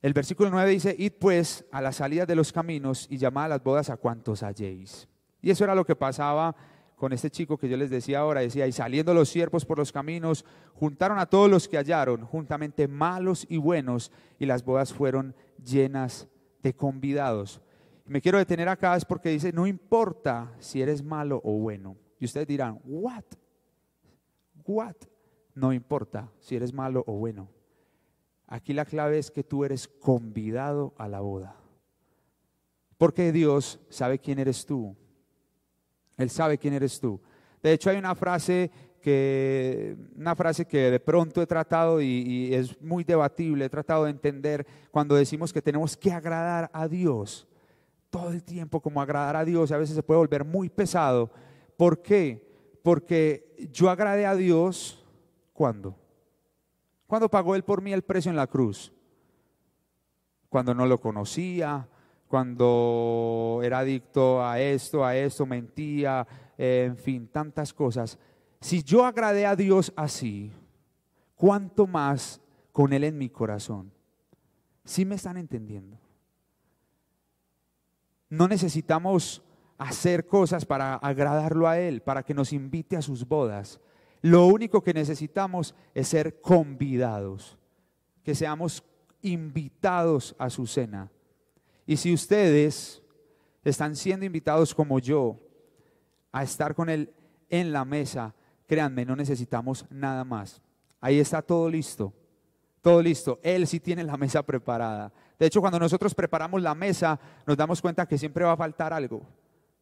El 0.00 0.12
versículo 0.12 0.50
9 0.50 0.70
dice, 0.70 0.94
id 0.96 1.14
pues 1.18 1.64
a 1.72 1.82
la 1.82 1.90
salida 1.90 2.26
de 2.26 2.36
los 2.36 2.52
caminos 2.52 3.08
y 3.10 3.18
llamad 3.18 3.46
a 3.46 3.48
las 3.48 3.64
bodas 3.64 3.90
a 3.90 3.96
cuantos 3.96 4.44
halléis. 4.44 5.08
Y 5.42 5.50
eso 5.50 5.64
era 5.64 5.74
lo 5.74 5.84
que 5.84 5.96
pasaba 5.96 6.54
con 6.98 7.12
este 7.12 7.30
chico 7.30 7.56
que 7.56 7.68
yo 7.68 7.76
les 7.76 7.90
decía 7.90 8.18
ahora, 8.18 8.40
decía, 8.40 8.66
y 8.66 8.72
saliendo 8.72 9.14
los 9.14 9.28
siervos 9.28 9.64
por 9.64 9.78
los 9.78 9.92
caminos, 9.92 10.44
juntaron 10.74 11.18
a 11.18 11.26
todos 11.26 11.48
los 11.48 11.68
que 11.68 11.76
hallaron, 11.76 12.24
juntamente 12.26 12.88
malos 12.88 13.46
y 13.48 13.56
buenos, 13.56 14.10
y 14.38 14.46
las 14.46 14.64
bodas 14.64 14.92
fueron 14.92 15.34
llenas 15.64 16.28
de 16.62 16.74
convidados. 16.74 17.60
Me 18.04 18.20
quiero 18.20 18.38
detener 18.38 18.68
acá 18.68 18.96
es 18.96 19.04
porque 19.04 19.28
dice, 19.28 19.52
no 19.52 19.66
importa 19.66 20.52
si 20.58 20.82
eres 20.82 21.02
malo 21.02 21.40
o 21.44 21.52
bueno. 21.52 21.96
Y 22.18 22.24
ustedes 22.24 22.48
dirán, 22.48 22.80
what? 22.84 23.24
What? 24.66 24.96
No 25.54 25.72
importa 25.72 26.32
si 26.40 26.56
eres 26.56 26.72
malo 26.72 27.04
o 27.06 27.12
bueno. 27.12 27.48
Aquí 28.46 28.72
la 28.72 28.86
clave 28.86 29.18
es 29.18 29.30
que 29.30 29.44
tú 29.44 29.64
eres 29.64 29.86
convidado 29.86 30.94
a 30.98 31.06
la 31.06 31.20
boda. 31.20 31.56
Porque 32.96 33.30
Dios 33.30 33.78
sabe 33.88 34.18
quién 34.18 34.38
eres 34.38 34.66
tú. 34.66 34.96
Él 36.18 36.28
sabe 36.28 36.58
quién 36.58 36.74
eres 36.74 37.00
tú. 37.00 37.18
De 37.62 37.72
hecho, 37.72 37.88
hay 37.88 37.96
una 37.96 38.14
frase 38.14 38.70
que, 39.00 39.96
una 40.16 40.36
frase 40.36 40.66
que 40.66 40.90
de 40.90 41.00
pronto 41.00 41.40
he 41.40 41.46
tratado 41.46 42.02
y, 42.02 42.52
es 42.52 42.80
muy 42.82 43.04
debatible, 43.04 43.64
he 43.64 43.70
tratado 43.70 44.04
de 44.04 44.10
entender 44.10 44.66
cuando 44.90 45.14
decimos 45.14 45.52
que 45.52 45.62
tenemos 45.62 45.96
que 45.96 46.12
agradar 46.12 46.68
a 46.72 46.86
Dios. 46.86 47.48
Todo 48.10 48.32
el 48.32 48.42
tiempo 48.42 48.80
como 48.80 49.00
agradar 49.00 49.36
a 49.36 49.44
Dios, 49.44 49.72
a 49.72 49.78
veces 49.78 49.94
se 49.96 50.02
puede 50.02 50.18
volver 50.18 50.44
muy 50.44 50.68
pesado. 50.68 51.30
¿Por 51.76 52.02
qué? 52.02 52.46
Porque 52.82 53.54
yo 53.72 53.88
agradé 53.88 54.26
a 54.26 54.34
Dios 54.34 55.04
cuando 55.52 55.96
¿Cuándo 57.08 57.30
pagó 57.30 57.56
Él 57.56 57.64
por 57.64 57.80
mí 57.80 57.92
el 57.92 58.02
precio 58.02 58.30
en 58.30 58.36
la 58.36 58.46
cruz? 58.46 58.92
Cuando 60.50 60.74
no 60.74 60.86
lo 60.86 61.00
conocía, 61.00 61.88
cuando 62.28 63.60
era 63.62 63.80
adicto 63.80 64.44
a 64.44 64.60
esto, 64.60 65.04
a 65.04 65.16
esto, 65.16 65.46
mentía, 65.46 66.26
eh, 66.56 66.84
en 66.86 66.96
fin, 66.96 67.28
tantas 67.28 67.72
cosas. 67.72 68.18
Si 68.60 68.82
yo 68.82 69.04
agradé 69.04 69.46
a 69.46 69.56
Dios 69.56 69.92
así, 69.96 70.52
¿cuánto 71.34 71.86
más 71.86 72.40
con 72.70 72.92
Él 72.92 73.04
en 73.04 73.16
mi 73.16 73.30
corazón? 73.30 73.90
¿Sí 74.84 75.04
me 75.04 75.14
están 75.14 75.36
entendiendo? 75.36 75.98
No 78.28 78.46
necesitamos 78.46 79.42
hacer 79.78 80.26
cosas 80.26 80.66
para 80.66 80.96
agradarlo 80.96 81.66
a 81.66 81.78
Él, 81.78 82.02
para 82.02 82.22
que 82.22 82.34
nos 82.34 82.52
invite 82.52 82.96
a 82.96 83.02
sus 83.02 83.26
bodas. 83.26 83.80
Lo 84.20 84.46
único 84.46 84.82
que 84.82 84.92
necesitamos 84.92 85.74
es 85.94 86.08
ser 86.08 86.40
convidados, 86.40 87.56
que 88.22 88.34
seamos 88.34 88.84
invitados 89.22 90.34
a 90.38 90.50
su 90.50 90.66
cena. 90.66 91.10
Y 91.88 91.96
si 91.96 92.12
ustedes 92.12 93.02
están 93.64 93.96
siendo 93.96 94.26
invitados 94.26 94.74
como 94.74 94.98
yo 94.98 95.40
a 96.30 96.42
estar 96.42 96.74
con 96.74 96.90
Él 96.90 97.14
en 97.48 97.72
la 97.72 97.86
mesa, 97.86 98.34
créanme, 98.66 99.06
no 99.06 99.16
necesitamos 99.16 99.86
nada 99.88 100.22
más. 100.22 100.60
Ahí 101.00 101.18
está 101.18 101.40
todo 101.40 101.70
listo. 101.70 102.12
Todo 102.82 103.00
listo. 103.00 103.40
Él 103.42 103.66
sí 103.66 103.80
tiene 103.80 104.04
la 104.04 104.18
mesa 104.18 104.42
preparada. 104.42 105.10
De 105.38 105.46
hecho, 105.46 105.62
cuando 105.62 105.78
nosotros 105.78 106.14
preparamos 106.14 106.60
la 106.60 106.74
mesa, 106.74 107.18
nos 107.46 107.56
damos 107.56 107.80
cuenta 107.80 108.06
que 108.06 108.18
siempre 108.18 108.44
va 108.44 108.52
a 108.52 108.56
faltar 108.58 108.92
algo. 108.92 109.22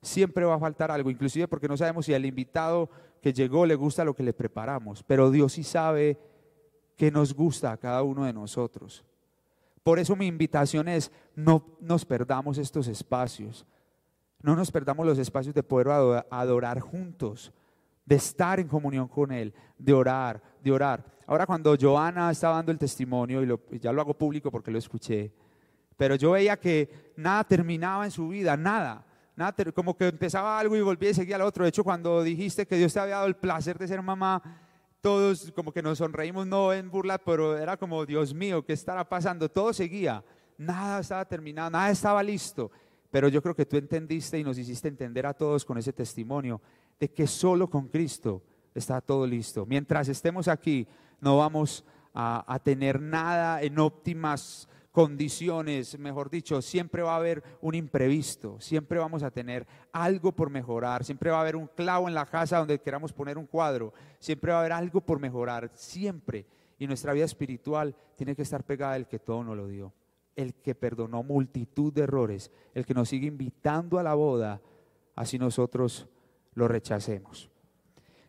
Siempre 0.01 0.45
va 0.45 0.55
a 0.55 0.61
faltar 0.61 0.93
algo, 0.93 1.11
inclusive 1.11 1.49
porque 1.49 1.67
no 1.67 1.77
sabemos 1.77 2.07
si 2.07 2.15
al 2.15 2.25
invitado 2.25 2.89
que 3.21 3.33
llegó 3.33 3.67
le 3.67 3.75
gusta 3.75 4.05
lo 4.05 4.15
que 4.15 4.23
le 4.23 4.33
preparamos. 4.33 5.03
Pero 5.03 5.33
Dios 5.33 5.55
sí 5.55 5.65
sabe 5.65 6.21
que 6.97 7.11
nos 7.11 7.35
gusta 7.35 7.73
a 7.73 7.77
cada 7.77 8.05
uno 8.05 8.27
de 8.27 8.33
nosotros. 8.33 9.05
Por 9.87 10.01
eso 10.01 10.17
mi 10.17 10.27
invitación 10.27 10.89
es, 10.89 11.13
no 11.37 11.65
nos 11.81 12.05
perdamos 12.05 12.59
estos 12.59 12.89
espacios. 12.89 13.65
No 14.43 14.57
nos 14.57 14.73
perdamos 14.73 15.07
los 15.07 15.17
espacios 15.17 15.55
de 15.55 15.63
poder 15.63 16.25
adorar 16.29 16.81
juntos, 16.81 17.53
de 18.05 18.17
estar 18.17 18.59
en 18.59 18.67
comunión 18.67 19.07
con 19.07 19.31
Él, 19.31 19.55
de 19.79 19.93
orar, 19.93 20.43
de 20.61 20.73
orar. 20.73 21.05
Ahora 21.25 21.47
cuando 21.47 21.77
Joana 21.81 22.33
estaba 22.33 22.57
dando 22.57 22.73
el 22.73 22.81
testimonio, 22.81 23.45
y, 23.71 23.79
ya 23.79 23.93
lo 23.93 24.01
hago 24.01 24.15
público 24.15 24.51
porque 24.51 24.73
lo 24.73 24.79
escuché, 24.79 25.33
pero 25.97 26.17
yo 26.17 26.33
veía 26.33 26.59
que 26.59 27.13
nada 27.17 27.45
terminaba 27.45 28.05
en 28.07 28.11
su 28.11 28.27
vida, 28.27 28.57
nada. 28.57 29.07
Nada, 29.37 29.55
como 29.73 29.97
que 29.97 30.09
empezaba 30.09 30.59
algo 30.59 30.75
y 30.75 30.81
volvía 30.81 31.11
y 31.11 31.15
seguía 31.15 31.37
al 31.37 31.43
otro. 31.43 31.63
De 31.63 31.69
hecho, 31.69 31.85
cuando 31.85 32.25
dijiste 32.25 32.67
que 32.67 32.75
Dios 32.75 32.93
te 32.93 32.99
había 32.99 33.15
dado 33.15 33.29
el 33.29 33.37
placer 33.37 33.79
de 33.79 33.87
ser 33.87 34.03
mamá, 34.03 34.66
todos 35.01 35.53
como 35.53 35.73
que 35.73 35.83
nos 35.83 35.99
sonreímos, 35.99 36.47
no 36.47 36.73
en 36.73 36.91
burla, 36.91 37.19
pero 37.19 37.57
era 37.57 37.77
como, 37.77 38.05
Dios 38.05 38.35
mío, 38.35 38.65
¿qué 38.65 38.73
estará 38.73 39.09
pasando? 39.09 39.49
Todo 39.49 39.73
seguía, 39.73 40.25
nada 40.59 41.01
estaba 41.01 41.25
terminado, 41.25 41.71
nada 41.71 41.91
estaba 41.91 42.23
listo. 42.23 42.71
Pero 43.11 43.29
yo 43.29 43.41
creo 43.41 43.55
que 43.55 43.67
tú 43.67 43.77
entendiste 43.77 44.39
y 44.39 44.45
nos 44.45 44.59
hiciste 44.59 44.89
entender 44.89 45.27
a 45.27 45.35
todos 45.35 45.65
con 45.65 45.79
ese 45.79 45.93
testimonio 45.93 46.61
de 46.99 47.11
que 47.11 47.27
solo 47.27 47.71
con 47.71 47.89
Cristo 47.89 48.43
está 48.75 49.01
todo 49.01 49.27
listo. 49.27 49.65
Mientras 49.65 50.09
estemos 50.09 50.49
aquí, 50.49 50.87
no 51.21 51.39
vamos 51.39 51.85
a, 52.13 52.45
a 52.53 52.59
tener 52.59 53.01
nada 53.01 53.63
en 53.63 53.79
óptimas 53.79 54.69
condiciones, 54.97 55.99
mejor 55.99 56.31
dicho, 56.31 56.63
siempre 56.63 57.03
va 57.03 57.13
a 57.13 57.17
haber 57.19 57.43
un 57.61 57.75
imprevisto, 57.75 58.59
siempre 58.63 58.99
vamos 58.99 59.23
a 59.23 59.31
tener 59.31 59.67
algo 59.93 60.33
por 60.33 60.49
mejorar, 60.49 61.05
siempre 61.05 61.31
va 61.31 61.37
a 61.37 61.41
haber 61.43 61.55
un 61.55 61.67
clavo 61.67 62.09
en 62.09 62.15
la 62.15 62.25
casa 62.25 62.57
donde 62.57 62.81
queramos 62.81 63.13
poner 63.13 63.37
un 63.37 63.45
cuadro, 63.45 63.93
siempre 64.19 64.53
va 64.53 64.57
a 64.57 64.61
haber 64.61 64.73
algo 64.73 65.03
por 65.03 65.21
mejorar, 65.21 65.71
siempre. 65.75 66.47
Y 66.79 66.87
nuestra 66.87 67.13
vida 67.13 67.27
espiritual 67.27 67.95
tiene 68.17 68.35
que 68.35 68.41
estar 68.41 68.65
pegada 68.65 68.95
al 68.95 69.07
que 69.07 69.19
todo 69.19 69.45
nos 69.45 69.55
lo 69.55 69.69
dio, 69.69 69.93
el 70.35 70.55
que 70.55 70.75
perdonó 70.75 71.23
multitud 71.23 71.93
de 71.93 72.05
errores, 72.05 72.51
el 72.73 72.87
que 72.87 72.95
nos 72.95 73.11
sigue 73.11 73.27
invitando 73.27 73.99
a 73.99 74.03
la 74.03 74.15
boda, 74.15 74.63
así 75.15 75.39
nosotros 75.39 76.09
lo 76.55 76.69
rechacemos. 76.69 77.51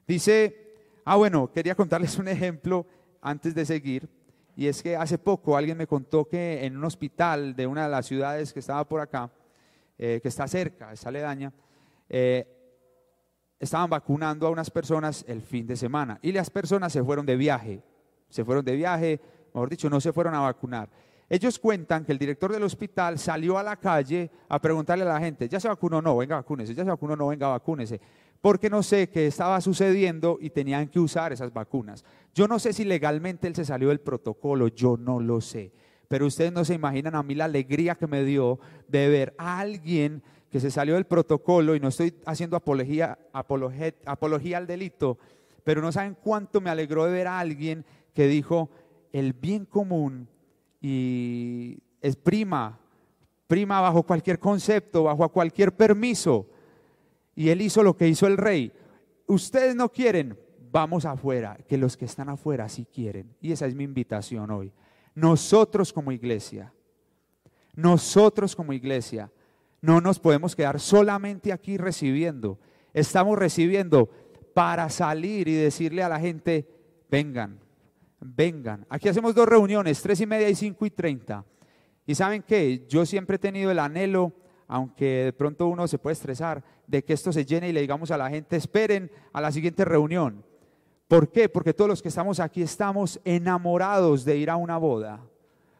Dice, 0.06 0.75
ah 1.06 1.15
bueno, 1.15 1.49
quería 1.49 1.75
contarles 1.75 2.17
un 2.17 2.27
ejemplo 2.27 2.86
antes 3.21 3.56
de 3.56 3.65
seguir. 3.65 4.16
Y 4.58 4.67
es 4.67 4.82
que 4.82 4.98
hace 4.98 5.20
poco 5.20 5.56
alguien 5.56 5.78
me 5.78 5.86
contó 5.86 6.26
que 6.26 6.65
en 6.65 6.76
un 6.76 6.84
hospital 6.84 7.56
de 7.56 7.67
una 7.67 7.84
de 7.84 7.89
las 7.89 8.08
ciudades 8.08 8.52
que 8.52 8.60
estaba 8.60 8.84
por 8.88 9.00
acá, 9.00 9.30
eh, 10.00 10.20
que 10.20 10.30
está 10.30 10.48
cerca, 10.48 10.91
es 10.91 11.06
aledaña, 11.06 11.54
eh, 12.10 12.43
estaban 13.60 13.88
vacunando 13.88 14.48
a 14.48 14.50
unas 14.50 14.72
personas 14.72 15.24
el 15.28 15.43
fin 15.43 15.67
de 15.67 15.76
semana. 15.76 16.17
Y 16.24 16.32
las 16.32 16.50
personas 16.50 16.91
se 16.91 17.04
fueron 17.04 17.24
de 17.24 17.36
viaje, 17.36 17.84
se 18.30 18.43
fueron 18.43 18.65
de 18.65 18.76
viaje, 18.76 19.22
mejor 19.54 19.70
dicho, 19.70 19.91
no 19.91 20.02
se 20.02 20.12
fueron 20.12 20.34
a 20.34 20.39
vacunar. 20.39 20.89
Ellos 21.30 21.60
cuentan 21.60 22.04
que 22.04 22.12
el 22.12 22.17
director 22.17 22.52
del 22.52 22.63
hospital 22.63 23.20
salió 23.20 23.60
a 23.60 23.63
la 23.63 23.76
calle 23.76 24.32
a 24.50 24.60
preguntarle 24.60 25.04
a 25.04 25.08
la 25.08 25.20
gente, 25.20 25.48
¿ya 25.48 25.60
se 25.60 25.67
vacunó 25.67 26.02
no? 26.02 26.17
Venga, 26.17 26.38
vacúnese, 26.38 26.74
¿ya 26.74 26.84
se 26.84 26.89
vacunó 26.89 27.15
no? 27.15 27.28
Venga, 27.28 27.50
vacúnese 27.50 28.02
porque 28.48 28.70
no 28.70 28.82
sé 28.82 29.10
qué 29.10 29.28
estaba 29.28 29.60
sucediendo 29.60 30.38
y 30.40 30.52
tenían 30.52 30.88
que 30.88 31.02
usar 31.02 31.34
esas 31.34 31.52
vacunas. 31.52 32.06
Yo 32.34 32.48
no 32.48 32.60
sé 32.60 32.72
si 32.72 32.86
legalmente 32.86 33.46
él 33.46 33.54
se 33.54 33.66
salió 33.66 33.90
del 33.90 34.00
protocolo, 34.00 34.70
yo 34.70 34.96
no 34.96 35.20
lo 35.20 35.42
sé. 35.42 35.74
Pero 36.08 36.28
ustedes 36.28 36.54
no 36.54 36.64
se 36.64 36.74
imaginan 36.74 37.16
a 37.16 37.24
mí 37.24 37.36
la 37.36 37.44
alegría 37.44 37.96
que 37.96 38.08
me 38.08 38.24
dio 38.24 38.58
de 38.88 39.10
ver 39.10 39.36
a 39.38 39.60
alguien 39.60 40.24
que 40.50 40.62
se 40.62 40.72
salió 40.72 40.94
del 40.94 41.04
protocolo 41.04 41.76
y 41.76 41.82
no 41.82 41.90
estoy 41.90 42.16
haciendo 42.26 42.56
apología, 42.56 43.20
apología 43.34 44.58
al 44.58 44.66
delito, 44.66 45.18
pero 45.66 45.82
no 45.82 45.92
saben 45.92 46.16
cuánto 46.16 46.62
me 46.62 46.70
alegró 46.70 47.04
de 47.04 47.12
ver 47.12 47.28
a 47.28 47.40
alguien 47.40 47.84
que 48.14 48.28
dijo 48.28 48.70
el 49.12 49.34
bien 49.34 49.66
común 49.66 50.30
y 50.80 51.80
es 52.00 52.16
prima, 52.16 52.80
prima 53.46 53.82
bajo 53.82 54.04
cualquier 54.04 54.40
concepto, 54.40 55.04
bajo 55.04 55.28
cualquier 55.28 55.76
permiso 55.76 56.48
y 57.38 57.50
él 57.50 57.62
hizo 57.62 57.84
lo 57.84 57.95
que 57.95 58.08
hizo 58.08 58.26
el 58.26 58.36
rey. 58.36 58.73
Ustedes 59.28 59.76
no 59.76 59.89
quieren, 59.91 60.36
vamos 60.71 61.06
afuera, 61.06 61.56
que 61.67 61.78
los 61.78 61.95
que 61.95 62.06
están 62.06 62.30
afuera 62.30 62.67
sí 62.67 62.88
quieren. 62.91 63.36
Y 63.39 63.52
esa 63.52 63.67
es 63.67 63.76
mi 63.76 63.84
invitación 63.84 64.50
hoy. 64.50 64.73
Nosotros 65.13 65.93
como 65.93 66.12
iglesia, 66.12 66.73
nosotros 67.76 68.56
como 68.56 68.73
iglesia, 68.73 69.32
no 69.82 70.02
nos 70.02 70.19
podemos 70.19 70.56
quedar 70.56 70.80
solamente 70.80 71.54
aquí 71.54 71.78
recibiendo. 71.78 72.60
Estamos 72.91 73.38
recibiendo 73.38 74.10
para 74.56 74.89
salir 74.89 75.47
y 75.47 75.54
decirle 75.54 76.02
a 76.02 76.10
la 76.10 76.19
gente, 76.19 76.67
vengan, 77.12 77.60
vengan. 78.19 78.84
Aquí 78.89 79.10
hacemos 79.10 79.36
dos 79.36 79.47
reuniones, 79.47 80.02
tres 80.02 80.19
y 80.21 80.26
media 80.26 80.50
y 80.50 80.56
cinco 80.56 80.88
y 80.88 80.89
treinta. 80.89 81.45
Y 82.08 82.15
saben 82.15 82.41
qué, 82.41 82.88
yo 82.89 83.06
siempre 83.06 83.36
he 83.36 83.39
tenido 83.39 83.69
el 83.69 83.78
anhelo 83.78 84.34
aunque 84.67 85.25
de 85.25 85.34
pronto 85.34 85.67
uno 85.67 85.88
se 85.88 85.97
puede 85.97 86.13
estresar, 86.13 86.63
de 86.86 87.03
que 87.03 87.13
esto 87.13 87.32
se 87.32 87.45
llene 87.45 87.69
y 87.69 87.73
le 87.73 87.82
digamos 87.82 88.12
a 88.12 88.17
la 88.17 88.30
gente, 88.30 88.56
esperen 88.56 89.12
a 89.34 89.41
la 89.41 89.51
siguiente 89.51 89.86
reunión. 89.86 90.43
¿Por 91.08 91.32
qué? 91.32 91.47
Porque 91.47 91.73
todos 91.73 91.89
los 91.89 92.01
que 92.01 92.10
estamos 92.10 92.39
aquí 92.39 92.62
estamos 92.62 93.19
enamorados 93.23 94.25
de 94.25 94.38
ir 94.38 94.49
a 94.49 94.58
una 94.58 94.77
boda. 94.77 95.21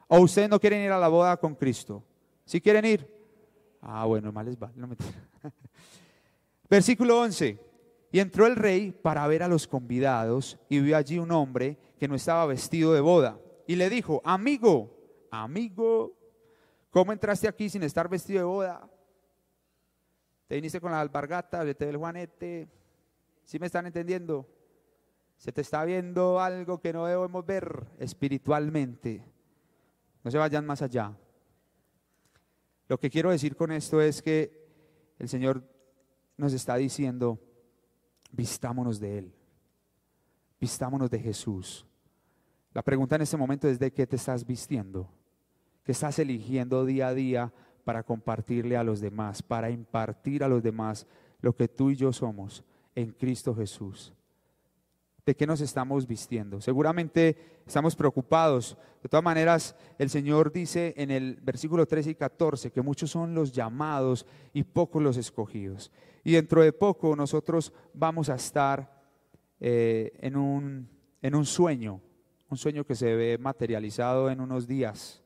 ¿O 0.08 0.19
ustedes 0.19 0.50
no 0.50 0.60
quieren 0.60 0.82
ir 0.82 0.91
a 0.91 1.00
la 1.00 1.10
boda 1.10 1.36
con 1.38 1.54
Cristo? 1.54 2.04
¿Sí 2.45 2.62
quieren 2.62 2.86
ir? 2.86 3.08
Ah, 3.82 4.06
bueno, 4.06 4.32
más 4.32 4.45
les 4.45 4.58
va. 4.58 4.71
Versículo 6.69 7.19
11. 7.19 7.60
Y 8.12 8.19
entró 8.19 8.47
el 8.47 8.56
rey 8.56 8.91
para 8.91 9.28
ver 9.28 9.43
a 9.43 9.50
los 9.50 9.67
convidados 9.67 10.58
y 10.69 10.80
vio 10.80 10.95
allí 10.95 11.19
un 11.19 11.32
hombre 11.32 11.78
que 12.00 12.08
no 12.08 12.15
estaba 12.15 12.45
vestido 12.45 12.93
de 12.93 13.02
boda. 13.02 13.38
Y 13.67 13.76
le 13.76 13.89
dijo, 13.89 14.21
amigo, 14.23 14.89
amigo, 15.30 16.17
¿Cómo 16.89 17.12
entraste 17.12 17.47
aquí 17.47 17.69
sin 17.69 17.84
estar 17.84 18.08
vestido 18.10 18.39
de 18.39 18.45
boda? 18.45 18.89
Te 20.47 20.56
viniste 20.56 20.80
con 20.80 20.91
la 20.91 21.02
albargata, 21.02 21.63
vete 21.63 21.86
del 21.86 21.97
juanete. 21.97 22.69
¿Sí 23.43 23.60
me 23.60 23.65
están 23.65 23.86
entendiendo? 23.86 24.47
Se 25.38 25.52
te 25.52 25.62
está 25.62 25.84
viendo 25.86 26.39
algo 26.39 26.80
que 26.80 26.93
no 26.93 27.06
debemos 27.06 27.45
ver 27.45 27.86
espiritualmente. 28.00 29.23
No 30.23 30.32
se 30.32 30.38
vayan 30.38 30.65
más 30.65 30.82
allá. 30.82 31.15
Lo 32.88 32.97
que 32.97 33.10
quiero 33.10 33.32
decir 33.32 33.56
con 33.56 33.71
esto 33.71 34.02
es 34.02 34.21
que 34.21 34.65
el 35.19 35.28
Señor 35.28 35.63
nos 36.38 36.54
está 36.54 36.76
diciendo, 36.78 37.39
vistámonos 38.32 39.00
de 39.00 39.19
Él, 39.19 39.36
vistámonos 40.60 41.10
de 41.10 41.19
Jesús. 41.19 41.86
La 42.73 42.82
pregunta 42.82 43.15
en 43.15 43.23
este 43.23 43.38
momento 43.38 43.67
es 43.67 43.78
de 43.78 43.91
qué 43.91 44.08
te 44.08 44.15
estás 44.15 44.45
vistiendo 44.45 45.17
que 45.88 45.93
estás 45.93 46.19
eligiendo 46.19 46.86
día 46.86 47.08
a 47.08 47.13
día 47.13 47.54
para 47.86 48.04
compartirle 48.04 48.76
a 48.76 48.84
los 48.84 49.00
demás, 49.00 49.41
para 49.41 49.69
impartir 49.69 50.43
a 50.43 50.50
los 50.50 50.62
demás 50.62 51.08
lo 51.39 51.56
que 51.56 51.69
tú 51.69 51.91
y 51.91 51.95
yo 51.95 52.12
somos 52.12 52.65
en 52.93 53.13
Cristo 53.13 53.56
Jesús. 53.56 54.13
¿De 55.26 55.34
qué 55.34 55.47
nos 55.47 55.62
estamos 55.62 56.06
vistiendo? 56.06 56.60
Seguramente 56.60 57.62
estamos 57.65 57.95
preocupados. 57.95 58.78
De 59.02 59.08
todas 59.08 59.23
maneras, 59.23 59.78
el 59.97 60.10
Señor 60.10 60.52
dice 60.52 60.93
en 60.97 61.10
el 61.10 61.36
versículo 61.41 61.86
13 61.86 62.10
y 62.10 62.15
14 62.15 62.69
que 62.69 62.82
muchos 62.82 63.10
son 63.10 63.34
los 63.34 63.54
llamados 63.54 64.26
y 64.52 64.63
pocos 64.63 65.02
los 65.02 65.15
escogidos. 65.15 65.89
Y 66.26 66.34
dentro 66.34 66.63
de 66.63 66.73
poco 66.73 67.15
nosotros 67.15 67.71
vamos 67.93 68.28
a 68.28 68.36
estar 68.36 68.91
eh, 69.62 70.12
en, 70.19 70.36
un, 70.36 70.89
en 71.21 71.34
un 71.34 71.45
sueño, 71.45 72.02
un 72.50 72.58
sueño 72.58 72.84
que 72.84 72.95
se 72.95 73.15
ve 73.15 73.38
materializado 73.38 74.30
en 74.30 74.41
unos 74.41 74.67
días. 74.67 75.23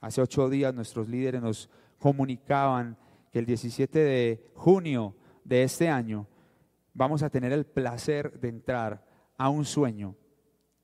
Hace 0.00 0.20
ocho 0.20 0.48
días 0.48 0.74
nuestros 0.74 1.08
líderes 1.08 1.42
nos 1.42 1.68
comunicaban 1.98 2.96
que 3.32 3.40
el 3.40 3.46
17 3.46 3.98
de 3.98 4.50
junio 4.54 5.14
de 5.44 5.64
este 5.64 5.88
año 5.88 6.26
vamos 6.94 7.22
a 7.22 7.30
tener 7.30 7.52
el 7.52 7.66
placer 7.66 8.38
de 8.40 8.48
entrar 8.48 9.04
a 9.36 9.48
un 9.48 9.64
sueño. 9.64 10.14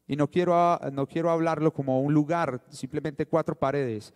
Y 0.07 0.16
no 0.16 0.29
quiero, 0.29 0.79
no 0.92 1.07
quiero 1.07 1.31
hablarlo 1.31 1.72
como 1.72 2.00
un 2.00 2.12
lugar, 2.12 2.62
simplemente 2.68 3.27
cuatro 3.27 3.55
paredes, 3.55 4.12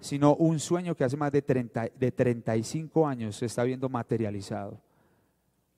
sino 0.00 0.34
un 0.36 0.58
sueño 0.58 0.96
que 0.96 1.04
hace 1.04 1.16
más 1.16 1.30
de, 1.30 1.42
30, 1.42 1.90
de 1.98 2.12
35 2.12 3.06
años 3.06 3.36
se 3.36 3.46
está 3.46 3.62
viendo 3.64 3.88
materializado. 3.88 4.80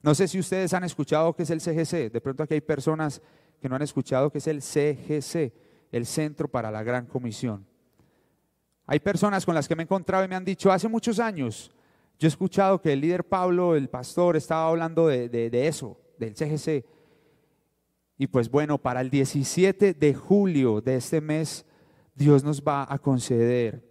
No 0.02 0.14
sé 0.14 0.28
si 0.28 0.38
ustedes 0.38 0.72
han 0.74 0.84
escuchado 0.84 1.34
qué 1.34 1.44
es 1.44 1.50
el 1.50 1.60
CGC. 1.60 2.12
De 2.12 2.20
pronto 2.20 2.42
aquí 2.42 2.54
hay 2.54 2.60
personas 2.60 3.22
que 3.60 3.68
no 3.68 3.76
han 3.76 3.82
escuchado 3.82 4.30
qué 4.30 4.38
es 4.38 4.46
el 4.46 4.60
CGC, 4.60 5.52
el 5.90 6.06
Centro 6.06 6.46
para 6.48 6.70
la 6.70 6.82
Gran 6.82 7.06
Comisión. 7.06 7.66
Hay 8.86 9.00
personas 9.00 9.46
con 9.46 9.54
las 9.54 9.66
que 9.66 9.74
me 9.74 9.82
he 9.82 9.84
encontrado 9.84 10.24
y 10.24 10.28
me 10.28 10.34
han 10.34 10.44
dicho, 10.44 10.70
hace 10.70 10.88
muchos 10.88 11.18
años, 11.18 11.72
yo 12.18 12.26
he 12.26 12.28
escuchado 12.28 12.80
que 12.80 12.92
el 12.92 13.00
líder 13.00 13.24
Pablo, 13.24 13.74
el 13.74 13.88
pastor, 13.88 14.36
estaba 14.36 14.68
hablando 14.68 15.06
de, 15.06 15.66
eso, 15.66 15.98
del 16.18 16.34
CGC. 16.34 16.84
Y 18.18 18.26
pues 18.26 18.50
bueno, 18.50 18.78
para 18.78 19.00
el 19.00 19.10
17 19.10 19.94
de 19.94 20.14
julio 20.14 20.80
de 20.80 20.96
este 20.96 21.20
mes, 21.20 21.64
Dios 22.14 22.44
nos 22.44 22.62
va 22.62 22.86
a 22.88 22.98
conceder 22.98 23.82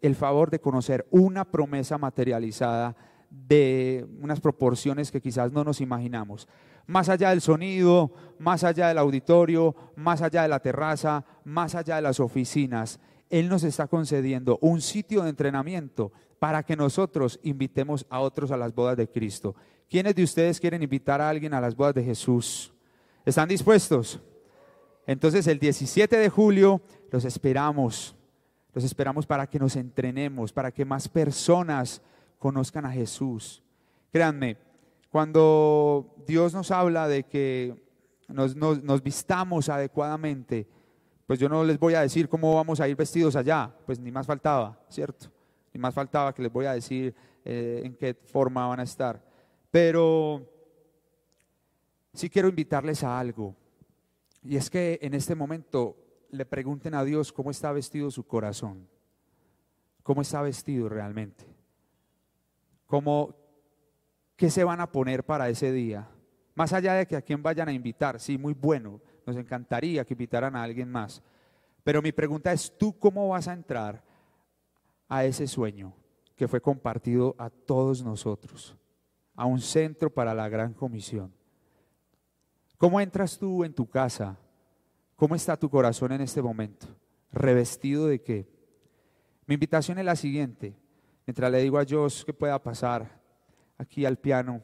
el 0.00 0.14
favor 0.14 0.50
de 0.50 0.60
conocer 0.60 1.06
una 1.10 1.44
promesa 1.44 1.98
materializada 1.98 2.96
de 3.28 4.06
unas 4.20 4.40
proporciones 4.40 5.10
que 5.10 5.20
quizás 5.20 5.52
no 5.52 5.64
nos 5.64 5.80
imaginamos. 5.80 6.48
Más 6.86 7.08
allá 7.08 7.30
del 7.30 7.40
sonido, 7.40 8.12
más 8.38 8.62
allá 8.62 8.88
del 8.88 8.98
auditorio, 8.98 9.74
más 9.96 10.22
allá 10.22 10.42
de 10.42 10.48
la 10.48 10.60
terraza, 10.60 11.24
más 11.44 11.74
allá 11.74 11.96
de 11.96 12.02
las 12.02 12.20
oficinas, 12.20 13.00
Él 13.30 13.48
nos 13.48 13.64
está 13.64 13.86
concediendo 13.86 14.58
un 14.60 14.80
sitio 14.80 15.22
de 15.22 15.30
entrenamiento 15.30 16.12
para 16.38 16.62
que 16.62 16.76
nosotros 16.76 17.40
invitemos 17.42 18.06
a 18.08 18.20
otros 18.20 18.50
a 18.50 18.56
las 18.56 18.74
bodas 18.74 18.96
de 18.96 19.08
Cristo. 19.08 19.54
¿Quiénes 19.88 20.14
de 20.14 20.24
ustedes 20.24 20.60
quieren 20.60 20.82
invitar 20.82 21.20
a 21.20 21.28
alguien 21.28 21.54
a 21.54 21.60
las 21.60 21.74
bodas 21.74 21.94
de 21.94 22.04
Jesús? 22.04 22.72
¿Están 23.24 23.48
dispuestos? 23.48 24.20
Entonces 25.06 25.46
el 25.46 25.58
17 25.58 26.16
de 26.16 26.28
julio 26.28 26.80
los 27.10 27.24
esperamos. 27.24 28.14
Los 28.74 28.84
esperamos 28.84 29.26
para 29.26 29.46
que 29.46 29.58
nos 29.58 29.76
entrenemos, 29.76 30.52
para 30.52 30.70
que 30.70 30.84
más 30.84 31.08
personas 31.08 32.02
conozcan 32.38 32.84
a 32.84 32.90
Jesús. 32.90 33.62
Créanme, 34.12 34.58
cuando 35.10 36.14
Dios 36.26 36.52
nos 36.52 36.70
habla 36.70 37.08
de 37.08 37.22
que 37.22 37.74
nos, 38.28 38.54
nos, 38.56 39.02
vistamos 39.02 39.68
adecuadamente, 39.68 40.66
pues 41.26 41.40
yo 41.40 41.48
no 41.48 41.64
les 41.64 41.78
voy 41.78 41.94
a 41.94 42.02
decir 42.02 42.28
cómo 42.28 42.54
vamos 42.54 42.80
a 42.80 42.88
ir 42.88 42.96
vestidos 42.96 43.34
allá, 43.34 43.74
pues 43.84 43.98
ni 43.98 44.12
más 44.12 44.26
faltaba, 44.26 44.80
¿cierto? 44.88 45.26
Ni 45.72 45.80
más 45.80 45.92
faltaba 45.92 46.32
que 46.32 46.42
les 46.42 46.52
voy 46.52 46.66
a 46.66 46.72
decir 46.72 47.14
eh, 47.44 47.82
en 47.84 47.96
qué 47.96 48.14
forma 48.14 48.66
van 48.68 48.80
a 48.80 48.84
estar. 48.84 49.20
Pero 49.70 50.48
sí 52.14 52.30
quiero 52.30 52.48
invitarles 52.48 53.02
a 53.02 53.18
algo. 53.18 53.56
Y 54.42 54.56
es 54.56 54.70
que 54.70 55.00
en 55.02 55.14
este 55.14 55.34
momento 55.34 55.96
le 56.30 56.46
pregunten 56.46 56.94
a 56.94 57.02
Dios 57.02 57.32
cómo 57.32 57.50
está 57.50 57.72
vestido 57.72 58.10
su 58.10 58.24
corazón. 58.24 58.88
¿Cómo 60.04 60.22
está 60.22 60.40
vestido 60.42 60.88
realmente? 60.88 61.44
¿Cómo, 62.86 63.34
¿Qué 64.36 64.48
se 64.50 64.62
van 64.62 64.80
a 64.80 64.92
poner 64.92 65.24
para 65.24 65.48
ese 65.48 65.72
día? 65.72 66.08
Más 66.54 66.72
allá 66.72 66.94
de 66.94 67.06
que 67.06 67.16
a 67.16 67.22
quién 67.22 67.42
vayan 67.42 67.68
a 67.68 67.72
invitar, 67.72 68.20
sí, 68.20 68.38
muy 68.38 68.54
bueno, 68.54 69.00
nos 69.26 69.36
encantaría 69.36 70.04
que 70.04 70.14
invitaran 70.14 70.54
a 70.54 70.62
alguien 70.62 70.90
más. 70.90 71.22
Pero 71.82 72.00
mi 72.00 72.12
pregunta 72.12 72.52
es, 72.52 72.72
¿tú 72.78 72.98
cómo 72.98 73.28
vas 73.28 73.48
a 73.48 73.52
entrar 73.52 74.02
a 75.08 75.24
ese 75.24 75.46
sueño 75.46 75.92
que 76.34 76.48
fue 76.48 76.60
compartido 76.60 77.34
a 77.38 77.50
todos 77.50 78.02
nosotros? 78.02 78.76
A 79.34 79.44
un 79.44 79.60
centro 79.60 80.08
para 80.08 80.32
la 80.32 80.48
gran 80.48 80.72
comisión. 80.72 81.32
¿Cómo 82.78 83.00
entras 83.00 83.38
tú 83.38 83.64
en 83.64 83.74
tu 83.74 83.88
casa? 83.88 84.38
¿Cómo 85.16 85.34
está 85.34 85.56
tu 85.56 85.68
corazón 85.68 86.12
en 86.12 86.20
este 86.20 86.42
momento? 86.42 86.86
¿Revestido 87.32 88.06
de 88.06 88.22
qué? 88.22 88.48
Mi 89.46 89.54
invitación 89.54 89.98
es 89.98 90.04
la 90.04 90.16
siguiente, 90.16 90.76
mientras 91.26 91.50
le 91.50 91.62
digo 91.62 91.78
a 91.78 91.84
Dios 91.84 92.24
que 92.24 92.32
pueda 92.32 92.62
pasar 92.62 93.20
aquí 93.78 94.04
al 94.04 94.18
piano, 94.18 94.62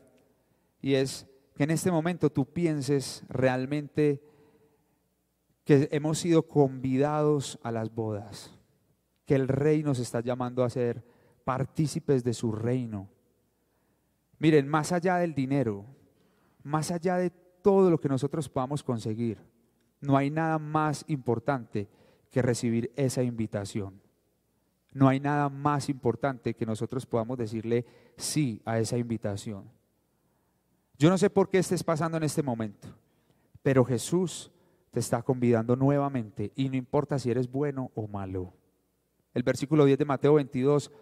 y 0.81 0.95
es 0.95 1.27
que 1.55 1.65
en 1.65 1.71
este 1.71 1.91
momento 1.91 2.31
tú 2.31 2.45
pienses 2.45 3.25
realmente 3.29 4.23
que 5.65 5.89
hemos 5.93 6.19
sido 6.19 6.49
convidados 6.49 7.59
a 7.63 7.71
las 7.71 7.95
bodas, 7.95 8.59
que 9.27 9.35
el 9.35 9.49
rey 9.49 9.83
nos 9.83 9.99
está 9.99 10.21
llamando 10.21 10.65
a 10.65 10.71
ser 10.71 11.05
partícipes 11.45 12.25
de 12.25 12.35
su 12.35 12.53
reino. 12.53 13.09
Miren, 14.39 14.69
más 14.69 14.93
allá 14.93 15.17
del 15.17 15.35
dinero, 15.35 15.87
más 16.63 16.91
allá 16.91 17.17
de 17.17 17.31
todo 17.31 17.91
lo 17.91 18.01
que 18.01 18.09
nosotros 18.09 18.49
podamos 18.49 18.83
conseguir. 18.83 19.39
No 20.01 20.17
hay 20.17 20.31
nada 20.31 20.59
más 20.59 21.05
importante 21.07 21.89
que 22.31 22.43
recibir 22.43 22.93
esa 22.97 23.23
invitación. 23.23 24.01
No 24.93 25.09
hay 25.09 25.21
nada 25.21 25.49
más 25.49 25.89
importante 25.89 26.55
que 26.55 26.67
nosotros 26.67 27.07
podamos 27.07 27.39
decirle 27.39 27.87
sí 28.17 28.61
a 28.65 28.79
esa 28.79 28.99
invitación. 28.99 29.71
Yo 30.99 31.09
no 31.09 31.17
sé 31.17 31.31
por 31.31 31.49
qué 31.49 31.59
estés 31.59 31.83
pasando 31.83 32.17
en 32.17 32.25
este 32.25 32.43
momento, 32.43 32.89
pero 33.63 33.85
Jesús 33.85 34.52
te 34.93 35.01
está 35.01 35.23
convidando 35.23 35.75
nuevamente 35.75 36.53
y 36.55 36.69
no 36.69 36.77
importa 36.77 37.19
si 37.19 37.31
eres 37.31 37.51
bueno 37.51 37.91
o 37.95 38.07
malo. 38.07 38.55
El 39.35 39.43
versículo 39.43 39.85
10 39.85 39.99
de 39.99 40.05
Mateo 40.05 40.35
22 40.35 40.93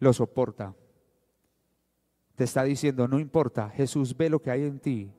lo 0.00 0.12
soporta 0.12 0.74
te 2.34 2.44
está 2.44 2.64
diciendo, 2.64 3.06
no 3.06 3.18
importa, 3.18 3.70
Jesús 3.70 4.16
ve 4.16 4.28
lo 4.28 4.42
que 4.42 4.50
hay 4.50 4.64
en 4.64 4.80
ti 4.80 5.10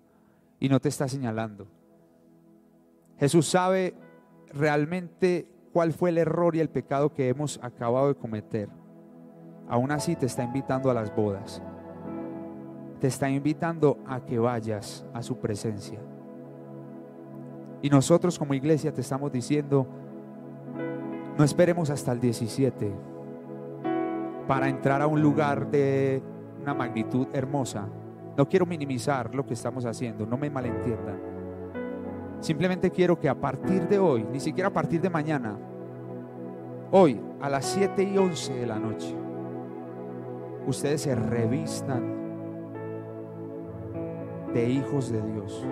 y 0.60 0.69
no 0.69 0.80
te 0.80 0.89
está 0.89 1.08
señalando. 1.08 1.67
Jesús 3.17 3.47
sabe 3.47 3.93
realmente 4.54 5.47
cuál 5.71 5.93
fue 5.93 6.10
el 6.10 6.17
error 6.17 6.56
y 6.56 6.60
el 6.60 6.69
pecado 6.69 7.13
que 7.13 7.30
hemos 7.30 7.60
acabado 7.63 8.10
de 8.10 8.15
cometer. 8.15 8.69
Aún 9.69 9.91
así 9.91 10.15
te 10.15 10.25
está 10.25 10.43
invitando 10.43 10.91
a 10.91 10.93
las 10.93 11.15
bodas. 11.15 11.62
Te 12.99 13.08
está 13.08 13.30
invitando 13.30 13.99
a 14.06 14.25
que 14.25 14.38
vayas 14.38 15.06
a 15.13 15.21
su 15.23 15.38
presencia. 15.38 15.99
Y 17.86 17.89
nosotros 17.91 18.39
como 18.39 18.56
iglesia 18.56 18.91
te 18.91 19.02
estamos 19.02 19.32
diciendo, 19.32 19.86
no 21.38 21.43
esperemos 21.43 21.91
hasta 21.91 22.13
el 22.13 22.19
17 22.19 22.91
para 24.48 24.67
entrar 24.69 25.04
a 25.04 25.06
un 25.06 25.21
lugar 25.21 25.69
de 25.69 26.19
una 26.63 26.74
magnitud 26.74 27.28
hermosa. 27.32 27.88
No 28.36 28.50
quiero 28.50 28.65
minimizar 28.65 29.36
lo 29.36 29.45
que 29.45 29.54
estamos 29.54 29.86
haciendo, 29.86 30.26
no 30.26 30.36
me 30.36 30.50
malentiendan. 30.50 31.19
Simplemente 32.39 32.89
quiero 32.89 33.19
que 33.19 33.30
a 33.30 33.39
partir 33.39 33.88
de 33.88 34.00
hoy, 34.00 34.26
ni 34.32 34.39
siquiera 34.39 34.69
a 34.69 34.74
partir 34.74 35.00
de 35.00 35.12
mañana, 35.12 35.56
hoy 36.89 37.21
a 37.39 37.52
las 37.52 37.65
7 37.65 38.02
y 38.02 38.17
11 38.17 38.52
de 38.52 38.65
la 38.65 38.80
noche, 38.80 39.15
ustedes 40.65 41.02
se 41.02 41.13
revistan 41.13 42.02
de 44.56 44.69
hijos 44.71 45.12
de 45.12 45.21
Dios. 45.21 45.63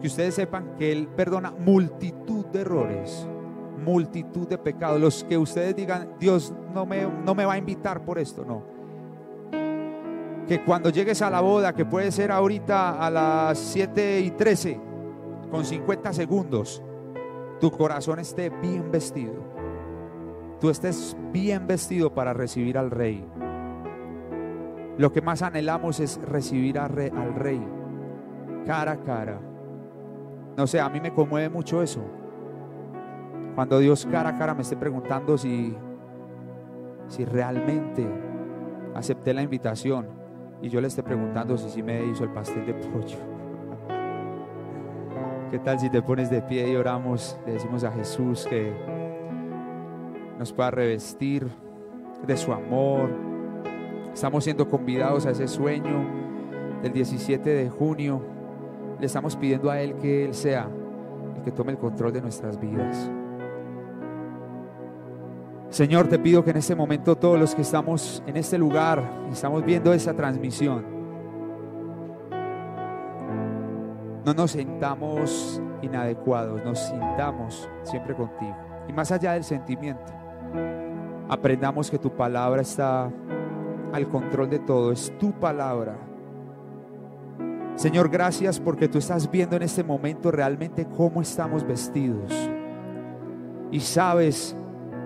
Que 0.00 0.06
ustedes 0.06 0.34
sepan 0.34 0.74
que 0.76 0.92
Él 0.92 1.08
perdona 1.08 1.50
multitud 1.50 2.46
de 2.46 2.60
errores, 2.60 3.26
multitud 3.84 4.48
de 4.48 4.58
pecados. 4.58 5.00
Los 5.00 5.24
que 5.24 5.36
ustedes 5.36 5.76
digan, 5.76 6.14
Dios 6.18 6.52
no 6.74 6.86
me, 6.86 7.02
no 7.02 7.34
me 7.34 7.44
va 7.44 7.54
a 7.54 7.58
invitar 7.58 8.04
por 8.04 8.18
esto, 8.18 8.44
no 8.44 8.80
que 10.50 10.64
cuando 10.64 10.90
llegues 10.90 11.22
a 11.22 11.30
la 11.30 11.40
boda, 11.40 11.72
que 11.72 11.84
puede 11.84 12.10
ser 12.10 12.32
ahorita 12.32 13.06
a 13.06 13.08
las 13.08 13.56
7 13.56 14.18
y 14.18 14.32
13, 14.32 14.80
con 15.48 15.64
50 15.64 16.12
segundos, 16.12 16.82
tu 17.60 17.70
corazón 17.70 18.18
esté 18.18 18.50
bien 18.50 18.90
vestido. 18.90 19.34
Tú 20.60 20.68
estés 20.68 21.16
bien 21.30 21.68
vestido 21.68 22.12
para 22.12 22.32
recibir 22.32 22.78
al 22.78 22.90
rey. 22.90 23.24
Lo 24.98 25.12
que 25.12 25.22
más 25.22 25.42
anhelamos 25.42 26.00
es 26.00 26.20
recibir 26.20 26.80
al 26.80 26.90
rey 27.36 27.64
cara 28.66 28.90
a 28.90 29.02
cara. 29.04 29.40
No 30.56 30.66
sé, 30.66 30.80
a 30.80 30.88
mí 30.88 31.00
me 31.00 31.12
conmueve 31.12 31.48
mucho 31.48 31.82
eso. 31.82 32.02
Cuando 33.54 33.78
Dios 33.78 34.06
cara 34.10 34.30
a 34.30 34.38
cara 34.38 34.54
me 34.54 34.62
esté 34.62 34.76
preguntando 34.76 35.36
si, 35.36 35.76
si 37.08 37.24
realmente 37.24 38.06
acepté 38.94 39.34
la 39.34 39.42
invitación 39.42 40.06
y 40.62 40.68
yo 40.68 40.80
le 40.80 40.88
esté 40.88 41.02
preguntando 41.02 41.56
si 41.56 41.70
sí 41.70 41.82
me 41.82 42.04
hizo 42.04 42.24
el 42.24 42.30
pastel 42.30 42.66
de 42.66 42.74
pollo. 42.74 43.18
¿Qué 45.50 45.58
tal 45.58 45.80
si 45.80 45.90
te 45.90 46.00
pones 46.00 46.30
de 46.30 46.42
pie 46.42 46.70
y 46.70 46.76
oramos? 46.76 47.38
Le 47.44 47.54
decimos 47.54 47.82
a 47.82 47.90
Jesús 47.90 48.46
que 48.48 48.72
nos 50.38 50.52
pueda 50.52 50.70
revestir 50.70 51.48
de 52.26 52.36
su 52.36 52.52
amor. 52.52 53.10
Estamos 54.12 54.44
siendo 54.44 54.68
convidados 54.68 55.26
a 55.26 55.30
ese 55.30 55.48
sueño 55.48 56.06
del 56.82 56.92
17 56.92 57.50
de 57.50 57.68
junio. 57.68 58.22
Le 59.00 59.06
estamos 59.06 59.34
pidiendo 59.34 59.70
a 59.70 59.80
Él 59.80 59.96
que 59.96 60.26
Él 60.26 60.34
sea 60.34 60.68
el 61.36 61.42
que 61.42 61.50
tome 61.50 61.72
el 61.72 61.78
control 61.78 62.12
de 62.12 62.20
nuestras 62.20 62.60
vidas. 62.60 63.10
Señor, 65.70 66.08
te 66.08 66.18
pido 66.18 66.44
que 66.44 66.50
en 66.50 66.56
este 66.56 66.74
momento 66.74 67.16
todos 67.16 67.38
los 67.38 67.54
que 67.54 67.62
estamos 67.62 68.22
en 68.26 68.36
este 68.36 68.58
lugar 68.58 69.02
y 69.28 69.32
estamos 69.32 69.64
viendo 69.64 69.92
esa 69.92 70.12
transmisión, 70.14 70.84
no 74.24 74.34
nos 74.34 74.50
sintamos 74.50 75.62
inadecuados, 75.80 76.62
nos 76.64 76.78
sintamos 76.78 77.70
siempre 77.84 78.14
contigo. 78.14 78.56
Y 78.88 78.92
más 78.92 79.12
allá 79.12 79.32
del 79.32 79.44
sentimiento, 79.44 80.12
aprendamos 81.28 81.90
que 81.90 81.98
tu 81.98 82.10
palabra 82.10 82.62
está 82.62 83.10
al 83.92 84.08
control 84.08 84.50
de 84.50 84.58
todo, 84.58 84.92
es 84.92 85.16
tu 85.18 85.32
palabra. 85.32 86.09
Señor, 87.80 88.10
gracias 88.10 88.60
porque 88.60 88.88
tú 88.88 88.98
estás 88.98 89.30
viendo 89.30 89.56
en 89.56 89.62
este 89.62 89.82
momento 89.82 90.30
realmente 90.30 90.86
cómo 90.86 91.22
estamos 91.22 91.66
vestidos. 91.66 92.30
Y 93.70 93.80
sabes 93.80 94.54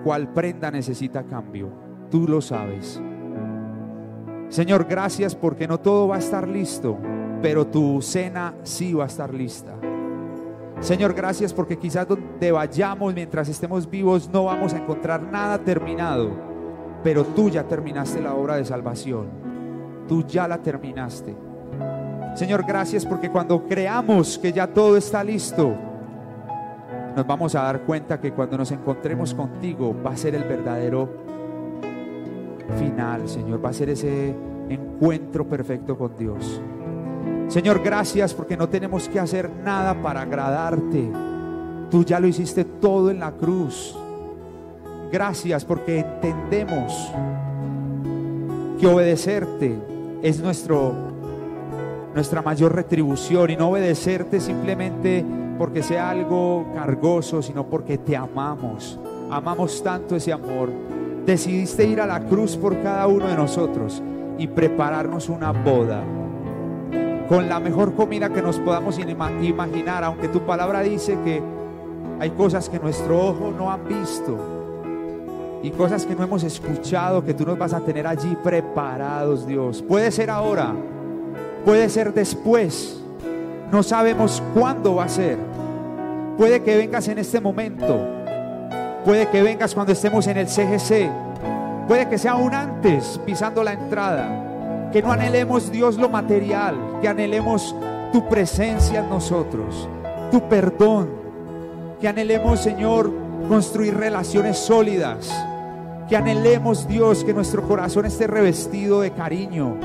cuál 0.02 0.32
prenda 0.32 0.70
necesita 0.70 1.22
cambio. 1.22 1.70
Tú 2.10 2.26
lo 2.26 2.40
sabes. 2.40 3.00
Señor, 4.48 4.86
gracias 4.88 5.34
porque 5.34 5.68
no 5.68 5.78
todo 5.78 6.08
va 6.08 6.16
a 6.16 6.18
estar 6.18 6.48
listo 6.48 6.98
pero 7.44 7.66
tu 7.66 8.00
cena 8.00 8.54
sí 8.62 8.94
va 8.94 9.04
a 9.04 9.06
estar 9.06 9.34
lista. 9.34 9.74
Señor, 10.80 11.12
gracias 11.12 11.52
porque 11.52 11.76
quizás 11.76 12.08
donde 12.08 12.50
vayamos 12.50 13.12
mientras 13.12 13.50
estemos 13.50 13.90
vivos 13.90 14.30
no 14.32 14.44
vamos 14.44 14.72
a 14.72 14.78
encontrar 14.78 15.22
nada 15.22 15.58
terminado, 15.58 16.30
pero 17.02 17.22
tú 17.22 17.50
ya 17.50 17.64
terminaste 17.64 18.22
la 18.22 18.32
obra 18.32 18.56
de 18.56 18.64
salvación. 18.64 19.28
Tú 20.08 20.24
ya 20.26 20.48
la 20.48 20.62
terminaste. 20.62 21.36
Señor, 22.34 22.64
gracias 22.66 23.06
porque 23.06 23.30
cuando 23.30 23.64
creamos 23.66 24.38
que 24.38 24.52
ya 24.52 24.66
todo 24.66 24.96
está 24.96 25.22
listo, 25.22 25.74
nos 27.16 27.26
vamos 27.26 27.54
a 27.54 27.62
dar 27.62 27.82
cuenta 27.82 28.20
que 28.20 28.32
cuando 28.32 28.58
nos 28.58 28.72
encontremos 28.72 29.32
contigo 29.34 29.94
va 30.04 30.10
a 30.10 30.16
ser 30.16 30.34
el 30.34 30.42
verdadero 30.44 31.08
final, 32.78 33.28
Señor, 33.28 33.64
va 33.64 33.70
a 33.70 33.72
ser 33.72 33.90
ese 33.90 34.34
encuentro 34.68 35.46
perfecto 35.46 35.96
con 35.96 36.16
Dios. 36.16 36.60
Señor, 37.48 37.82
gracias 37.84 38.34
porque 38.34 38.56
no 38.56 38.68
tenemos 38.68 39.08
que 39.08 39.20
hacer 39.20 39.48
nada 39.64 39.94
para 40.02 40.22
agradarte. 40.22 41.10
Tú 41.90 42.04
ya 42.04 42.18
lo 42.18 42.26
hiciste 42.26 42.64
todo 42.64 43.10
en 43.10 43.20
la 43.20 43.30
cruz. 43.32 43.96
Gracias 45.12 45.64
porque 45.64 46.00
entendemos 46.00 47.12
que 48.80 48.86
obedecerte 48.88 49.78
es 50.22 50.40
nuestro, 50.40 51.13
nuestra 52.14 52.42
mayor 52.42 52.74
retribución 52.74 53.50
y 53.50 53.56
no 53.56 53.70
obedecerte 53.70 54.40
simplemente 54.40 55.24
porque 55.58 55.82
sea 55.82 56.10
algo 56.10 56.66
cargoso, 56.74 57.42
sino 57.42 57.66
porque 57.66 57.98
te 57.98 58.16
amamos. 58.16 58.98
Amamos 59.30 59.82
tanto 59.82 60.16
ese 60.16 60.32
amor. 60.32 60.70
Decidiste 61.26 61.84
ir 61.84 62.00
a 62.00 62.06
la 62.06 62.20
cruz 62.20 62.56
por 62.56 62.80
cada 62.82 63.06
uno 63.06 63.26
de 63.26 63.36
nosotros 63.36 64.02
y 64.38 64.46
prepararnos 64.46 65.28
una 65.28 65.52
boda 65.52 66.02
con 67.28 67.48
la 67.48 67.58
mejor 67.58 67.94
comida 67.94 68.28
que 68.28 68.42
nos 68.42 68.58
podamos 68.60 68.98
imaginar, 68.98 70.04
aunque 70.04 70.28
tu 70.28 70.40
palabra 70.44 70.82
dice 70.82 71.16
que 71.24 71.42
hay 72.20 72.30
cosas 72.30 72.68
que 72.68 72.78
nuestro 72.78 73.28
ojo 73.28 73.50
no 73.56 73.70
han 73.70 73.88
visto 73.88 74.36
y 75.62 75.70
cosas 75.70 76.04
que 76.04 76.14
no 76.14 76.24
hemos 76.24 76.44
escuchado, 76.44 77.24
que 77.24 77.32
tú 77.32 77.46
nos 77.46 77.56
vas 77.56 77.72
a 77.72 77.80
tener 77.80 78.06
allí 78.06 78.36
preparados, 78.42 79.46
Dios. 79.46 79.82
Puede 79.82 80.10
ser 80.10 80.28
ahora, 80.28 80.74
puede 81.64 81.88
ser 81.88 82.12
después, 82.12 83.00
no 83.70 83.82
sabemos 83.82 84.42
cuándo 84.54 84.96
va 84.96 85.04
a 85.04 85.08
ser. 85.08 85.38
Puede 86.36 86.62
que 86.62 86.76
vengas 86.76 87.08
en 87.08 87.18
este 87.18 87.40
momento, 87.40 87.98
puede 89.04 89.28
que 89.28 89.42
vengas 89.42 89.74
cuando 89.74 89.92
estemos 89.92 90.26
en 90.26 90.36
el 90.36 90.48
CGC, 90.48 91.08
puede 91.88 92.08
que 92.08 92.18
sea 92.18 92.32
aún 92.32 92.54
antes, 92.54 93.20
pisando 93.24 93.62
la 93.62 93.72
entrada. 93.72 94.90
Que 94.92 95.02
no 95.02 95.10
anhelemos 95.10 95.72
Dios 95.72 95.96
lo 95.96 96.08
material, 96.08 96.76
que 97.00 97.08
anhelemos 97.08 97.74
tu 98.12 98.28
presencia 98.28 99.00
en 99.00 99.10
nosotros, 99.10 99.88
tu 100.30 100.48
perdón, 100.48 101.08
que 102.00 102.06
anhelemos 102.06 102.60
Señor 102.60 103.12
construir 103.48 103.96
relaciones 103.96 104.56
sólidas, 104.58 105.32
que 106.08 106.16
anhelemos 106.16 106.86
Dios 106.86 107.24
que 107.24 107.34
nuestro 107.34 107.62
corazón 107.66 108.06
esté 108.06 108.26
revestido 108.26 109.00
de 109.00 109.10
cariño, 109.10 109.76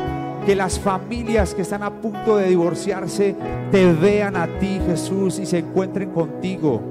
que 0.49 0.55
las 0.55 0.79
familias 0.79 1.53
que 1.53 1.61
están 1.61 1.83
a 1.83 1.91
punto 1.91 2.37
de 2.37 2.47
divorciarse 2.47 3.35
te 3.71 3.93
vean 3.93 4.35
a 4.35 4.47
ti 4.57 4.79
Jesús 4.83 5.37
y 5.37 5.45
se 5.45 5.59
encuentren 5.59 6.09
contigo, 6.09 6.81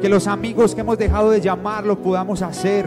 que 0.00 0.08
los 0.08 0.26
amigos 0.26 0.74
que 0.74 0.80
hemos 0.80 0.96
dejado 0.96 1.28
de 1.28 1.42
llamarlo 1.42 1.98
podamos 1.98 2.40
hacer, 2.40 2.86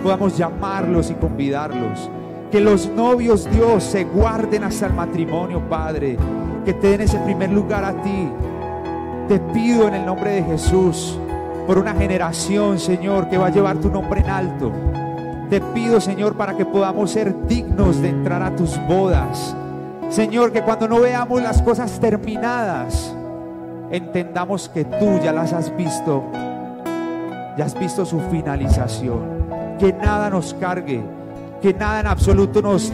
podamos 0.00 0.38
llamarlos 0.38 1.10
y 1.10 1.14
convidarlos 1.14 2.08
que 2.52 2.60
los 2.60 2.88
novios, 2.88 3.50
Dios, 3.50 3.82
se 3.82 4.04
guarden 4.04 4.62
hasta 4.62 4.86
el 4.86 4.94
matrimonio, 4.94 5.60
Padre. 5.68 6.16
Que 6.64 6.74
te 6.74 6.90
den 6.90 7.00
ese 7.00 7.18
primer 7.18 7.50
lugar 7.50 7.84
a 7.84 8.00
ti. 8.00 8.30
Te 9.26 9.40
pido 9.40 9.88
en 9.88 9.94
el 9.94 10.06
nombre 10.06 10.34
de 10.34 10.44
Jesús 10.44 11.18
por 11.66 11.78
una 11.78 11.94
generación, 11.94 12.78
Señor, 12.78 13.28
que 13.28 13.38
va 13.38 13.48
a 13.48 13.50
llevar 13.50 13.78
tu 13.78 13.90
nombre 13.90 14.20
en 14.20 14.30
alto. 14.30 14.72
Te 15.50 15.60
pido, 15.60 16.00
Señor, 16.00 16.36
para 16.36 16.56
que 16.56 16.64
podamos 16.64 17.10
ser 17.10 17.34
dignos 17.46 18.00
de 18.02 18.10
entrar 18.10 18.42
a 18.42 18.54
tus 18.54 18.78
bodas. 18.86 19.56
Señor, 20.10 20.52
que 20.52 20.62
cuando 20.62 20.88
no 20.88 21.00
veamos 21.00 21.42
las 21.42 21.62
cosas 21.62 21.98
terminadas, 22.00 23.14
entendamos 23.90 24.68
que 24.68 24.84
tú 24.84 25.18
ya 25.22 25.32
las 25.32 25.52
has 25.52 25.74
visto. 25.76 26.24
Ya 27.56 27.64
has 27.64 27.78
visto 27.78 28.04
su 28.04 28.20
finalización. 28.30 29.76
Que 29.78 29.92
nada 29.92 30.30
nos 30.30 30.54
cargue 30.54 31.02
que 31.60 31.74
nada 31.74 32.00
en 32.00 32.06
absoluto 32.06 32.62
nos, 32.62 32.92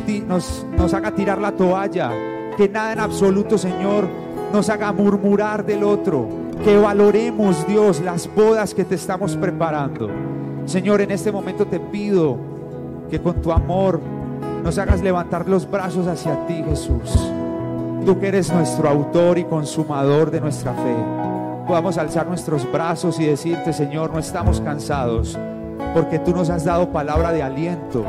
haga 0.95 1.11
tirar 1.15 1.39
la 1.39 1.53
toalla, 1.53 2.11
que 2.57 2.69
nada 2.69 2.93
en 2.93 3.01
absoluto, 3.01 3.59
Señor, 3.59 4.09
nos 4.53 4.69
haga 4.71 4.93
murmurar 4.93 5.65
del 5.65 5.85
otro, 5.85 6.29
que 6.65 6.77
valoremos, 6.77 7.67
Dios, 7.67 8.01
las 8.01 8.33
bodas 8.35 8.75
que 8.75 8.85
te 8.85 8.95
estamos 8.95 9.37
preparando. 9.37 10.34
Señor, 10.67 11.01
en 11.01 11.11
este 11.11 11.31
momento 11.31 11.67
te 11.67 11.79
pido 11.79 12.37
que 13.11 13.21
con 13.21 13.41
tu 13.41 13.53
amor 13.53 14.01
nos 14.62 14.79
hagas 14.79 15.03
levantar 15.03 15.49
los 15.49 15.71
brazos 15.71 16.07
hacia 16.07 16.47
ti, 16.47 16.62
Jesús. 16.67 17.31
Tú 18.05 18.19
que 18.19 18.29
eres 18.29 18.53
nuestro 18.53 18.89
autor 18.89 19.39
y 19.39 19.45
consumador 19.45 20.31
de 20.31 20.41
nuestra 20.41 20.73
fe. 20.73 20.97
Podamos 21.67 21.97
alzar 21.97 22.27
nuestros 22.27 22.71
brazos 22.71 23.19
y 23.21 23.25
decirte, 23.25 23.73
Señor, 23.73 24.12
no 24.12 24.19
estamos 24.19 24.61
cansados, 24.61 25.39
porque 25.95 26.19
tú 26.19 26.33
nos 26.35 26.51
has 26.51 26.65
dado 26.65 26.91
palabra 26.91 27.33
de 27.33 27.43
aliento 27.43 28.05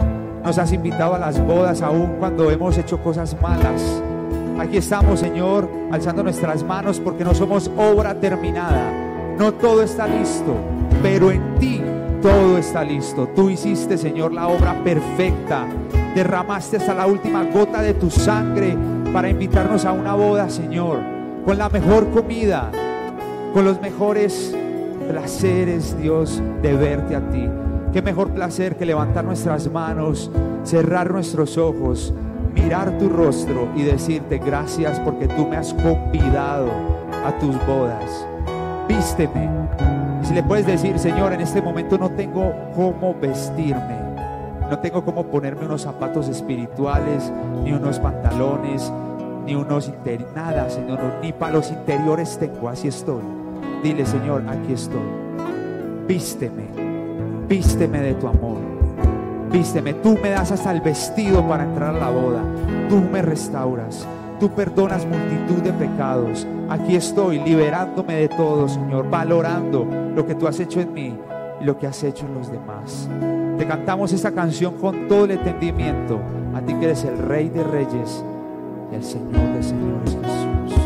nos 0.45 0.59
has 0.59 0.71
invitado 0.73 1.15
a 1.15 1.19
las 1.19 1.43
bodas 1.43 1.81
aún 1.81 2.17
cuando 2.19 2.51
hemos 2.51 2.77
hecho 2.77 2.99
cosas 2.99 3.35
malas. 3.41 3.81
Aquí 4.59 4.77
estamos, 4.77 5.19
Señor, 5.19 5.67
alzando 5.91 6.21
nuestras 6.21 6.63
manos 6.63 6.99
porque 6.99 7.23
no 7.23 7.33
somos 7.33 7.69
obra 7.75 8.13
terminada. 8.13 8.91
No 9.39 9.51
todo 9.55 9.81
está 9.81 10.05
listo, 10.05 10.53
pero 11.01 11.31
en 11.31 11.55
ti 11.55 11.81
todo 12.25 12.57
está 12.57 12.83
listo. 12.83 13.29
Tú 13.35 13.51
hiciste, 13.51 13.99
Señor, 13.99 14.33
la 14.33 14.47
obra 14.47 14.83
perfecta. 14.83 15.67
Derramaste 16.15 16.77
hasta 16.77 16.95
la 16.95 17.05
última 17.05 17.43
gota 17.43 17.83
de 17.83 17.93
tu 17.93 18.09
sangre 18.09 18.75
para 19.13 19.29
invitarnos 19.29 19.85
a 19.85 19.91
una 19.91 20.15
boda, 20.15 20.49
Señor, 20.49 21.01
con 21.45 21.59
la 21.59 21.69
mejor 21.69 22.09
comida, 22.09 22.71
con 23.53 23.63
los 23.63 23.79
mejores 23.79 24.55
placeres, 25.07 25.95
Dios, 25.99 26.41
de 26.63 26.75
verte 26.75 27.15
a 27.15 27.29
ti. 27.29 27.47
Qué 27.93 28.01
mejor 28.01 28.31
placer 28.31 28.75
que 28.75 28.87
levantar 28.87 29.23
nuestras 29.23 29.71
manos, 29.71 30.31
cerrar 30.63 31.11
nuestros 31.11 31.59
ojos, 31.59 32.11
mirar 32.55 32.97
tu 32.97 33.07
rostro 33.07 33.69
y 33.75 33.83
decirte 33.83 34.39
gracias 34.39 34.99
porque 35.01 35.27
tú 35.27 35.47
me 35.47 35.57
has 35.57 35.75
convidado 35.75 36.71
a 37.23 37.37
tus 37.37 37.55
bodas. 37.67 38.25
Vísteme. 38.87 39.94
Si 40.27 40.33
le 40.33 40.43
puedes 40.43 40.65
decir, 40.65 40.97
Señor, 40.99 41.33
en 41.33 41.41
este 41.41 41.61
momento 41.61 41.97
no 41.97 42.09
tengo 42.09 42.53
cómo 42.75 43.15
vestirme. 43.19 44.05
No 44.69 44.79
tengo 44.79 45.05
cómo 45.05 45.23
ponerme 45.25 45.65
unos 45.65 45.83
zapatos 45.83 46.27
espirituales, 46.27 47.31
ni 47.63 47.71
unos 47.71 47.99
pantalones, 47.99 48.91
ni 49.45 49.53
unos 49.55 49.87
interiores, 49.87 50.35
nada, 50.35 50.67
ni 51.21 51.31
para 51.31 51.53
los 51.53 51.69
interiores 51.69 52.37
tengo, 52.39 52.67
así 52.67 52.87
estoy. 52.87 53.21
Dile, 53.83 54.05
Señor, 54.05 54.43
aquí 54.49 54.73
estoy. 54.73 55.05
Vísteme 56.07 56.95
vísteme 57.47 57.99
de 57.99 58.13
tu 58.15 58.27
amor. 58.27 58.57
Vísteme, 59.51 59.93
tú 59.93 60.17
me 60.21 60.31
das 60.31 60.51
hasta 60.51 60.71
el 60.71 60.81
vestido 60.81 61.47
para 61.47 61.63
entrar 61.63 61.95
a 61.95 61.99
la 61.99 62.09
boda. 62.09 62.41
Tú 62.89 62.97
me 62.99 63.21
restauras. 63.21 64.07
Tú 64.39 64.49
perdonas 64.49 65.05
multitud 65.05 65.61
de 65.63 65.71
pecados. 65.73 66.45
Aquí 66.69 66.95
estoy 66.95 67.39
liberándome 67.39 68.15
de 68.15 68.29
todo, 68.29 68.67
Señor, 68.67 69.09
valorando 69.09 69.87
lo 70.15 70.25
que 70.25 70.35
tú 70.35 70.47
has 70.47 70.59
hecho 70.59 70.79
en 70.79 70.93
mí 70.93 71.13
y 71.59 71.63
lo 71.63 71.77
que 71.77 71.87
has 71.87 72.03
hecho 72.03 72.25
en 72.25 72.33
los 72.33 72.51
demás. 72.51 73.09
Te 73.57 73.67
cantamos 73.67 74.13
esta 74.13 74.31
canción 74.31 74.75
con 74.75 75.07
todo 75.07 75.25
el 75.25 75.31
entendimiento. 75.31 76.19
A 76.53 76.61
ti 76.61 76.73
que 76.73 76.85
eres 76.85 77.03
el 77.03 77.17
Rey 77.17 77.49
de 77.49 77.63
Reyes 77.63 78.23
y 78.91 78.95
el 78.95 79.03
Señor 79.03 79.53
de 79.53 79.63
Señores 79.63 80.17
Jesús. 80.21 80.84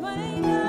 my 0.00 0.59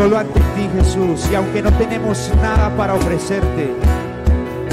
Solo 0.00 0.16
ante 0.16 0.40
ti, 0.56 0.66
Jesús. 0.78 1.28
Y 1.30 1.34
aunque 1.34 1.60
no 1.60 1.70
tenemos 1.72 2.32
nada 2.40 2.74
para 2.74 2.94
ofrecerte, 2.94 3.70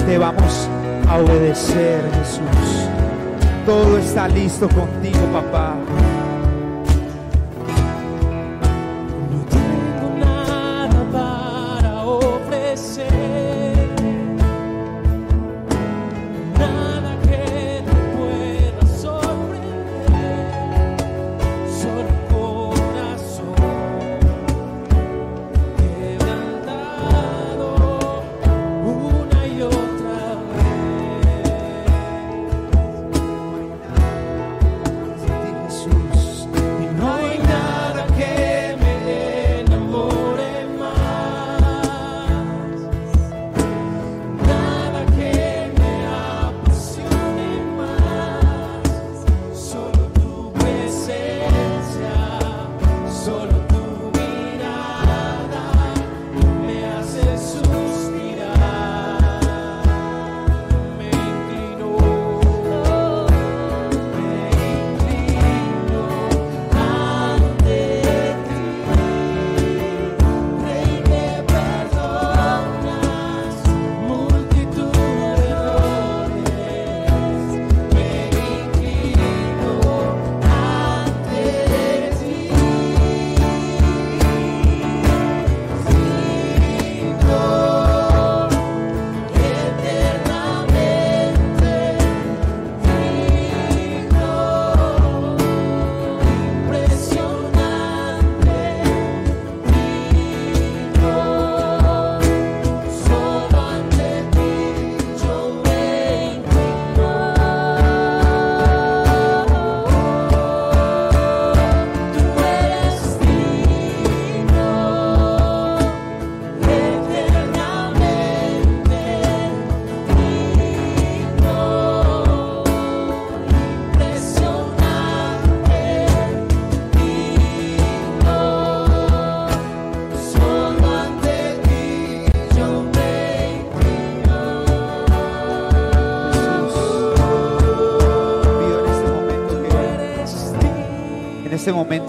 te 0.05 0.17
vamos 0.17 0.69
a 1.05 1.17
obedecer, 1.17 2.01
Jesús. 2.13 2.87
Todo 3.65 3.97
está 3.97 4.29
listo 4.29 4.69
contigo, 4.69 5.19
papá. 5.33 5.75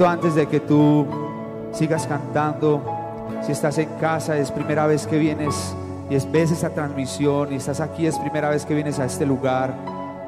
Antes 0.07 0.35
de 0.35 0.47
que 0.47 0.61
tú 0.61 1.07
sigas 1.73 2.07
cantando, 2.07 2.83
si 3.43 3.53
estás 3.53 3.79
en 3.79 3.89
casa, 4.01 4.37
es 4.37 4.51
primera 4.51 4.87
vez 4.87 5.07
que 5.07 5.19
vienes 5.19 5.75
y 6.11 6.15
es, 6.15 6.31
ves 6.31 6.51
esa 6.51 6.71
transmisión 6.71 7.53
y 7.53 7.57
estás 7.57 7.81
aquí, 7.81 8.07
es 8.07 8.19
primera 8.19 8.51
vez 8.51 8.65
que 8.65 8.75
vienes 8.75 8.99
a 8.99 9.05
este 9.05 9.27
lugar. 9.27 9.75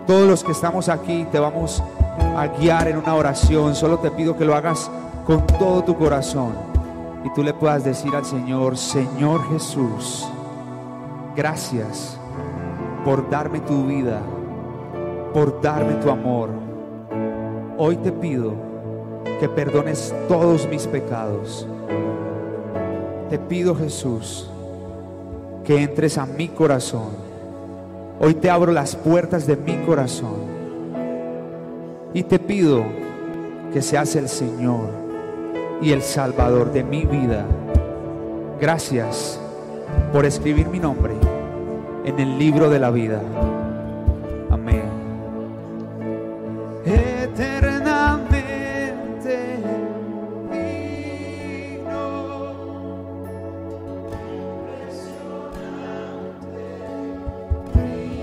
Todos 0.07 0.29
los 0.29 0.45
que 0.45 0.53
estamos 0.53 0.89
aquí 0.89 1.27
te 1.31 1.39
vamos 1.39 1.83
a 2.37 2.47
guiar 2.47 2.89
en 2.89 2.97
una 2.97 3.14
oración. 3.14 3.75
Solo 3.75 3.99
te 3.99 4.11
pido 4.11 4.37
que 4.37 4.45
lo 4.45 4.55
hagas 4.55 4.91
con 5.27 5.47
todo 5.47 5.83
tu 5.83 5.97
corazón 5.97 6.53
y 7.25 7.33
tú 7.35 7.43
le 7.43 7.55
puedas 7.55 7.85
decir 7.85 8.14
al 8.14 8.25
Señor, 8.25 8.77
Señor 8.77 9.47
Jesús, 9.51 10.29
gracias 11.37 12.18
por 13.05 13.29
darme 13.31 13.61
tu 13.61 13.87
vida, 13.87 14.21
por 15.33 15.61
darme 15.61 15.95
tu 15.95 16.11
amor. 16.11 16.51
Hoy 17.79 17.97
te 17.97 18.12
pido 18.12 18.70
que 19.39 19.49
perdones 19.49 20.14
todos 20.29 20.68
mis 20.68 20.87
pecados. 20.87 21.66
Te 23.29 23.39
pido 23.39 23.75
Jesús 23.75 24.51
que 25.64 25.83
entres 25.83 26.18
a 26.18 26.27
mi 26.27 26.49
corazón. 26.49 27.11
Hoy 28.21 28.35
te 28.35 28.51
abro 28.51 28.73
las 28.73 28.97
puertas 28.97 29.47
de 29.47 29.57
mi 29.57 29.77
corazón. 29.87 30.61
Y 32.12 32.23
te 32.25 32.39
pido 32.39 32.83
que 33.73 33.83
seas 33.83 34.16
el 34.16 34.29
Señor 34.29 34.89
y 35.81 35.93
el 35.93 36.03
Salvador 36.03 36.73
de 36.73 36.83
mi 36.83 37.05
vida. 37.05 37.47
Gracias 38.61 39.41
por 40.12 40.27
escribir 40.27 40.68
mi 40.68 40.79
nombre 40.79 41.14
en 42.05 42.18
el 42.18 42.39
libro 42.39 42.68
de 42.68 42.79
la 42.79 42.91
vida. 42.91 43.23